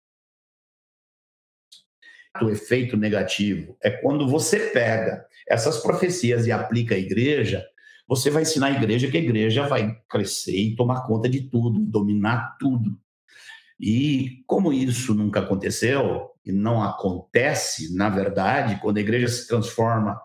o 2.41 2.49
efeito 2.49 2.97
negativo 2.97 3.77
é 3.81 3.89
quando 3.89 4.27
você 4.27 4.59
pega 4.59 5.25
essas 5.47 5.79
profecias 5.79 6.45
e 6.47 6.51
aplica 6.51 6.95
à 6.95 6.97
igreja, 6.97 7.65
você 8.07 8.29
vai 8.29 8.43
ensinar 8.43 8.67
a 8.67 8.71
igreja 8.71 9.09
que 9.09 9.17
a 9.17 9.21
igreja 9.21 9.67
vai 9.67 9.97
crescer 10.09 10.55
e 10.55 10.75
tomar 10.75 11.07
conta 11.07 11.29
de 11.29 11.41
tudo, 11.41 11.79
dominar 11.79 12.57
tudo. 12.59 12.97
E 13.79 14.43
como 14.47 14.71
isso 14.71 15.13
nunca 15.13 15.39
aconteceu, 15.39 16.29
e 16.45 16.51
não 16.51 16.83
acontece, 16.83 17.95
na 17.95 18.09
verdade, 18.09 18.79
quando 18.79 18.97
a 18.97 19.01
igreja 19.01 19.27
se 19.27 19.47
transforma 19.47 20.19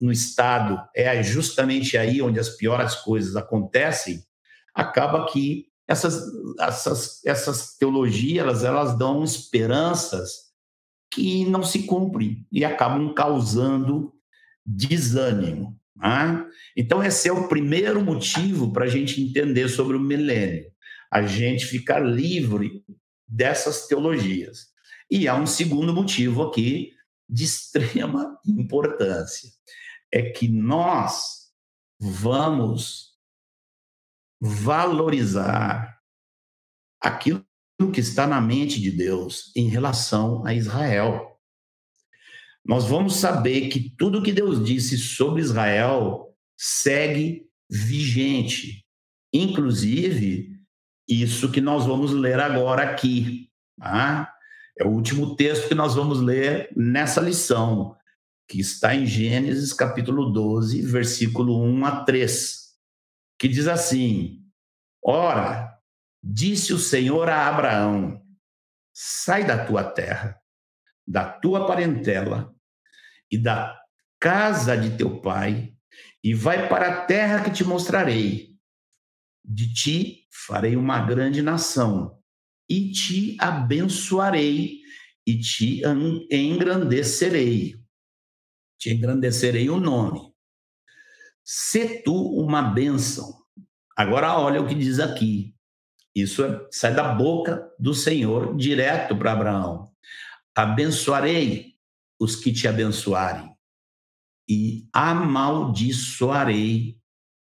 no 0.00 0.10
Estado, 0.10 0.80
é 0.94 1.22
justamente 1.22 1.96
aí 1.96 2.20
onde 2.20 2.40
as 2.40 2.50
piores 2.50 2.96
coisas 2.96 3.36
acontecem, 3.36 4.24
acaba 4.74 5.26
que 5.26 5.68
essas, 5.86 6.24
essas, 6.58 7.24
essas 7.24 7.76
teologias 7.76 8.44
elas, 8.44 8.64
elas 8.64 8.98
dão 8.98 9.22
esperanças 9.22 10.51
que 11.12 11.44
não 11.44 11.62
se 11.62 11.82
cumprem 11.82 12.46
e 12.50 12.64
acabam 12.64 13.12
causando 13.12 14.14
desânimo. 14.64 15.78
Né? 15.94 16.46
Então, 16.74 17.04
esse 17.04 17.28
é 17.28 17.32
o 17.32 17.48
primeiro 17.48 18.02
motivo 18.02 18.72
para 18.72 18.86
a 18.86 18.88
gente 18.88 19.20
entender 19.20 19.68
sobre 19.68 19.94
o 19.94 20.00
milênio, 20.00 20.72
a 21.10 21.22
gente 21.22 21.66
ficar 21.66 22.00
livre 22.00 22.82
dessas 23.28 23.86
teologias. 23.86 24.68
E 25.10 25.28
há 25.28 25.34
um 25.34 25.46
segundo 25.46 25.92
motivo 25.92 26.42
aqui 26.42 26.94
de 27.28 27.44
extrema 27.44 28.38
importância: 28.48 29.50
é 30.10 30.22
que 30.22 30.48
nós 30.48 31.52
vamos 32.00 33.12
valorizar 34.40 36.00
aquilo 37.00 37.44
que 37.90 38.00
está 38.00 38.26
na 38.26 38.40
mente 38.40 38.80
de 38.80 38.90
Deus 38.90 39.50
em 39.56 39.68
relação 39.68 40.44
a 40.46 40.54
Israel. 40.54 41.38
Nós 42.64 42.84
vamos 42.84 43.16
saber 43.16 43.68
que 43.68 43.90
tudo 43.96 44.22
que 44.22 44.32
Deus 44.32 44.64
disse 44.64 44.96
sobre 44.96 45.42
Israel 45.42 46.32
segue 46.56 47.46
vigente, 47.68 48.86
inclusive 49.32 50.52
isso 51.08 51.50
que 51.50 51.60
nós 51.60 51.86
vamos 51.86 52.12
ler 52.12 52.38
agora 52.38 52.82
aqui. 52.82 53.50
Tá? 53.78 54.32
É 54.78 54.84
o 54.84 54.90
último 54.90 55.34
texto 55.34 55.68
que 55.68 55.74
nós 55.74 55.94
vamos 55.94 56.20
ler 56.20 56.70
nessa 56.76 57.20
lição, 57.20 57.96
que 58.48 58.60
está 58.60 58.94
em 58.94 59.06
Gênesis 59.06 59.72
capítulo 59.72 60.30
12, 60.30 60.82
versículo 60.82 61.60
1 61.62 61.84
a 61.84 62.04
3, 62.04 62.74
que 63.38 63.48
diz 63.48 63.66
assim: 63.66 64.44
Ora, 65.04 65.71
Disse 66.22 66.72
o 66.72 66.78
Senhor 66.78 67.28
a 67.28 67.48
Abraão: 67.48 68.22
Sai 68.92 69.44
da 69.44 69.66
tua 69.66 69.82
terra, 69.82 70.40
da 71.06 71.28
tua 71.28 71.66
parentela 71.66 72.54
e 73.30 73.36
da 73.36 73.76
casa 74.20 74.76
de 74.76 74.96
teu 74.96 75.20
pai, 75.20 75.74
e 76.22 76.32
vai 76.32 76.68
para 76.68 76.88
a 76.88 77.06
terra 77.06 77.42
que 77.42 77.50
te 77.50 77.64
mostrarei. 77.64 78.56
De 79.44 79.72
ti 79.72 80.28
farei 80.30 80.76
uma 80.76 81.04
grande 81.04 81.42
nação, 81.42 82.22
e 82.68 82.92
te 82.92 83.36
abençoarei, 83.40 84.80
e 85.26 85.40
te 85.40 85.82
engrandecerei. 86.30 87.82
Te 88.78 88.92
engrandecerei 88.92 89.68
o 89.68 89.80
nome. 89.80 90.32
Se 91.44 92.02
tu 92.02 92.14
uma 92.14 92.62
bênção. 92.62 93.42
Agora 93.96 94.38
olha 94.38 94.60
o 94.60 94.68
que 94.68 94.74
diz 94.74 95.00
aqui. 95.00 95.54
Isso 96.14 96.44
é, 96.44 96.66
sai 96.70 96.94
da 96.94 97.14
boca 97.14 97.70
do 97.78 97.94
Senhor 97.94 98.54
direto 98.56 99.16
para 99.16 99.32
Abraão. 99.32 99.90
Abençoarei 100.54 101.74
os 102.20 102.36
que 102.36 102.52
te 102.52 102.68
abençoarem 102.68 103.52
e 104.48 104.86
amaldiçoarei 104.92 106.98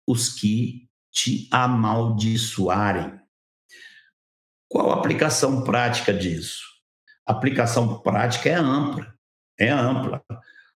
os 0.06 0.28
que 0.28 0.88
te 1.10 1.48
amaldiçoarem. 1.50 3.20
Qual 4.68 4.90
a 4.90 4.96
aplicação 4.96 5.64
prática 5.64 6.12
disso? 6.12 6.64
A 7.26 7.32
aplicação 7.32 8.00
prática 8.00 8.48
é 8.48 8.54
ampla, 8.54 9.14
é 9.58 9.70
ampla. 9.70 10.22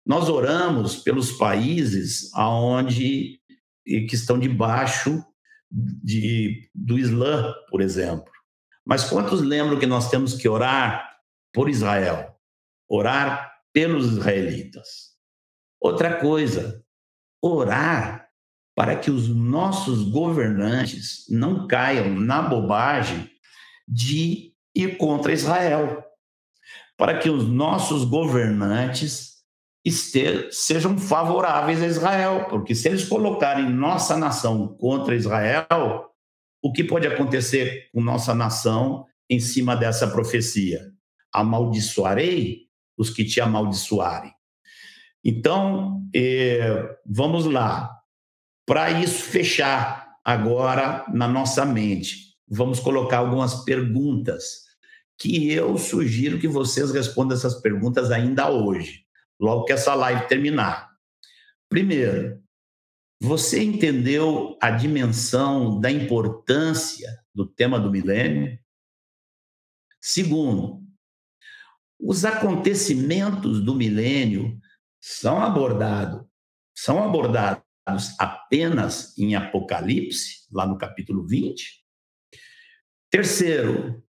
Nós 0.04 0.28
oramos 0.28 0.96
pelos 0.96 1.32
países 1.32 2.32
aonde 2.34 3.40
que 3.84 4.14
estão 4.14 4.38
debaixo 4.38 5.24
de, 5.74 6.70
do 6.74 6.96
Islã, 6.96 7.52
por 7.68 7.80
exemplo. 7.80 8.32
Mas 8.86 9.04
quantos 9.04 9.40
lembram 9.40 9.78
que 9.78 9.86
nós 9.86 10.10
temos 10.10 10.34
que 10.34 10.48
orar 10.48 11.18
por 11.52 11.68
Israel? 11.68 12.36
Orar 12.88 13.52
pelos 13.72 14.12
israelitas. 14.12 15.14
Outra 15.80 16.20
coisa, 16.20 16.84
orar 17.42 18.28
para 18.74 18.96
que 18.96 19.10
os 19.10 19.28
nossos 19.28 20.10
governantes 20.10 21.26
não 21.28 21.66
caiam 21.66 22.10
na 22.10 22.42
bobagem 22.42 23.30
de 23.86 24.52
ir 24.74 24.96
contra 24.96 25.32
Israel. 25.32 26.04
Para 26.96 27.18
que 27.18 27.28
os 27.28 27.48
nossos 27.48 28.04
governantes 28.04 29.33
sejam 29.90 30.96
favoráveis 30.96 31.82
a 31.82 31.86
Israel, 31.86 32.46
porque 32.48 32.74
se 32.74 32.88
eles 32.88 33.04
colocarem 33.04 33.68
nossa 33.68 34.16
nação 34.16 34.68
contra 34.78 35.14
Israel, 35.14 36.06
o 36.62 36.72
que 36.72 36.82
pode 36.82 37.06
acontecer 37.06 37.90
com 37.92 38.00
nossa 38.00 38.34
nação 38.34 39.04
em 39.28 39.38
cima 39.38 39.76
dessa 39.76 40.06
profecia? 40.06 40.90
Amaldiçoarei 41.30 42.62
os 42.96 43.10
que 43.10 43.24
te 43.24 43.40
amaldiçoarem. 43.40 44.32
Então, 45.22 46.02
eh, 46.14 46.96
vamos 47.04 47.44
lá. 47.44 47.90
Para 48.66 48.90
isso 48.92 49.22
fechar 49.24 50.16
agora 50.24 51.04
na 51.12 51.28
nossa 51.28 51.66
mente, 51.66 52.34
vamos 52.48 52.80
colocar 52.80 53.18
algumas 53.18 53.64
perguntas 53.64 54.64
que 55.18 55.52
eu 55.52 55.76
sugiro 55.76 56.38
que 56.38 56.48
vocês 56.48 56.90
respondam 56.90 57.36
essas 57.36 57.60
perguntas 57.60 58.10
ainda 58.10 58.50
hoje 58.50 59.03
logo 59.44 59.66
que 59.66 59.74
essa 59.74 59.94
live 59.94 60.26
terminar. 60.26 60.90
Primeiro, 61.68 62.42
você 63.20 63.62
entendeu 63.62 64.56
a 64.60 64.70
dimensão 64.70 65.78
da 65.80 65.90
importância 65.90 67.22
do 67.34 67.46
tema 67.46 67.78
do 67.78 67.90
milênio? 67.90 68.58
Segundo, 70.00 70.82
os 72.00 72.24
acontecimentos 72.24 73.62
do 73.62 73.74
milênio 73.74 74.58
são 74.98 75.42
abordados, 75.42 76.26
são 76.74 77.02
abordados 77.02 77.62
apenas 78.18 79.16
em 79.18 79.34
Apocalipse, 79.34 80.46
lá 80.50 80.66
no 80.66 80.78
capítulo 80.78 81.26
20. 81.26 81.84
Terceiro, 83.10 84.02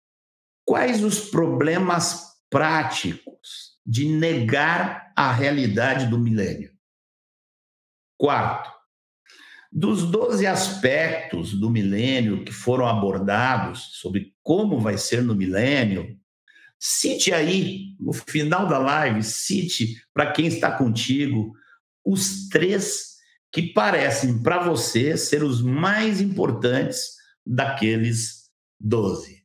quais 0.65 1.03
os 1.03 1.29
problemas 1.29 2.39
práticos 2.49 3.74
de 3.85 4.07
negar 4.07 5.11
a 5.15 5.31
realidade 5.31 6.07
do 6.07 6.17
milênio. 6.17 6.73
Quarto, 8.17 8.71
dos 9.71 10.03
12 10.09 10.47
aspectos 10.47 11.53
do 11.53 11.69
milênio 11.69 12.45
que 12.45 12.51
foram 12.51 12.87
abordados 12.87 13.99
sobre 13.99 14.33
como 14.41 14.79
vai 14.79 14.97
ser 14.97 15.21
no 15.21 15.35
milênio, 15.35 16.17
cite 16.79 17.33
aí, 17.33 17.95
no 17.99 18.13
final 18.13 18.67
da 18.67 18.77
live, 18.77 19.21
cite 19.21 20.01
para 20.13 20.31
quem 20.31 20.47
está 20.47 20.71
contigo 20.71 21.53
os 22.05 22.47
três 22.47 23.15
que 23.51 23.73
parecem 23.73 24.41
para 24.41 24.63
você 24.63 25.17
ser 25.17 25.43
os 25.43 25.61
mais 25.61 26.21
importantes 26.21 27.15
daqueles 27.45 28.49
12. 28.79 29.43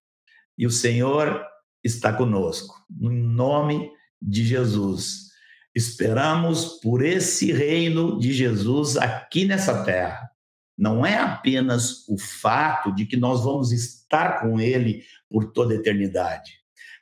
E 0.57 0.67
o 0.67 0.71
Senhor 0.71 1.45
está 1.83 2.13
conosco. 2.13 2.75
Em 3.01 3.23
nome 3.23 3.91
de 4.21 4.45
Jesus. 4.45 5.31
Esperamos 5.75 6.81
por 6.81 7.05
esse 7.05 7.53
reino 7.53 8.19
de 8.19 8.33
Jesus 8.33 8.97
aqui 8.97 9.45
nessa 9.45 9.85
terra. 9.85 10.31
Não 10.77 11.05
é 11.05 11.19
apenas 11.19 12.09
o 12.09 12.19
fato 12.19 12.93
de 12.95 13.07
que 13.07 13.17
nós 13.17 13.45
vamos 13.45 13.71
estar 13.71 14.41
com 14.41 14.61
ele 14.61 15.05
por 15.29 15.53
toda 15.53 15.75
a 15.75 15.77
eternidade, 15.77 16.53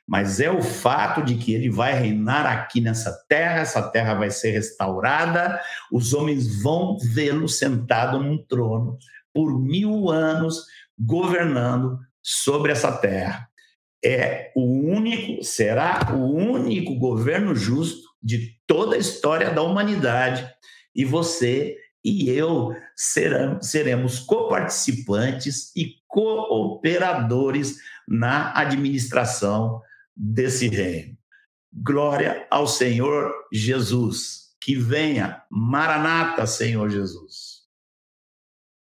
mas 0.07 0.39
é 0.39 0.51
o 0.51 0.61
fato 0.61 1.23
de 1.23 1.35
que 1.35 1.53
ele 1.53 1.69
vai 1.69 1.93
reinar 1.93 2.45
aqui 2.45 2.81
nessa 2.81 3.11
terra, 3.27 3.59
essa 3.59 3.81
terra 3.89 4.13
vai 4.15 4.29
ser 4.29 4.51
restaurada, 4.51 5.59
os 5.91 6.13
homens 6.13 6.61
vão 6.61 6.97
vê-lo 6.99 7.47
sentado 7.47 8.21
num 8.21 8.37
trono 8.45 8.97
por 9.33 9.59
mil 9.59 10.09
anos, 10.09 10.65
governando 10.97 11.97
sobre 12.21 12.71
essa 12.71 12.91
terra. 12.91 13.48
É 14.03 14.51
o 14.55 14.63
único, 14.63 15.43
será 15.43 16.13
o 16.13 16.33
único 16.33 16.95
governo 16.95 17.53
justo 17.53 18.07
de 18.21 18.57
toda 18.65 18.95
a 18.95 18.99
história 18.99 19.51
da 19.51 19.61
humanidade. 19.61 20.49
E 20.95 21.03
você 21.03 21.77
e 22.03 22.29
eu 22.29 22.73
serão, 22.95 23.61
seremos 23.61 24.19
coparticipantes 24.19 25.75
e 25.75 25.95
cooperadores 26.07 27.75
na 28.07 28.57
administração 28.57 29.81
desse 30.15 30.67
reino. 30.67 31.17
Glória 31.71 32.47
ao 32.49 32.67
Senhor 32.67 33.31
Jesus. 33.51 34.49
Que 34.61 34.75
venha, 34.75 35.41
Maranata, 35.49 36.45
Senhor 36.45 36.89
Jesus. 36.89 37.58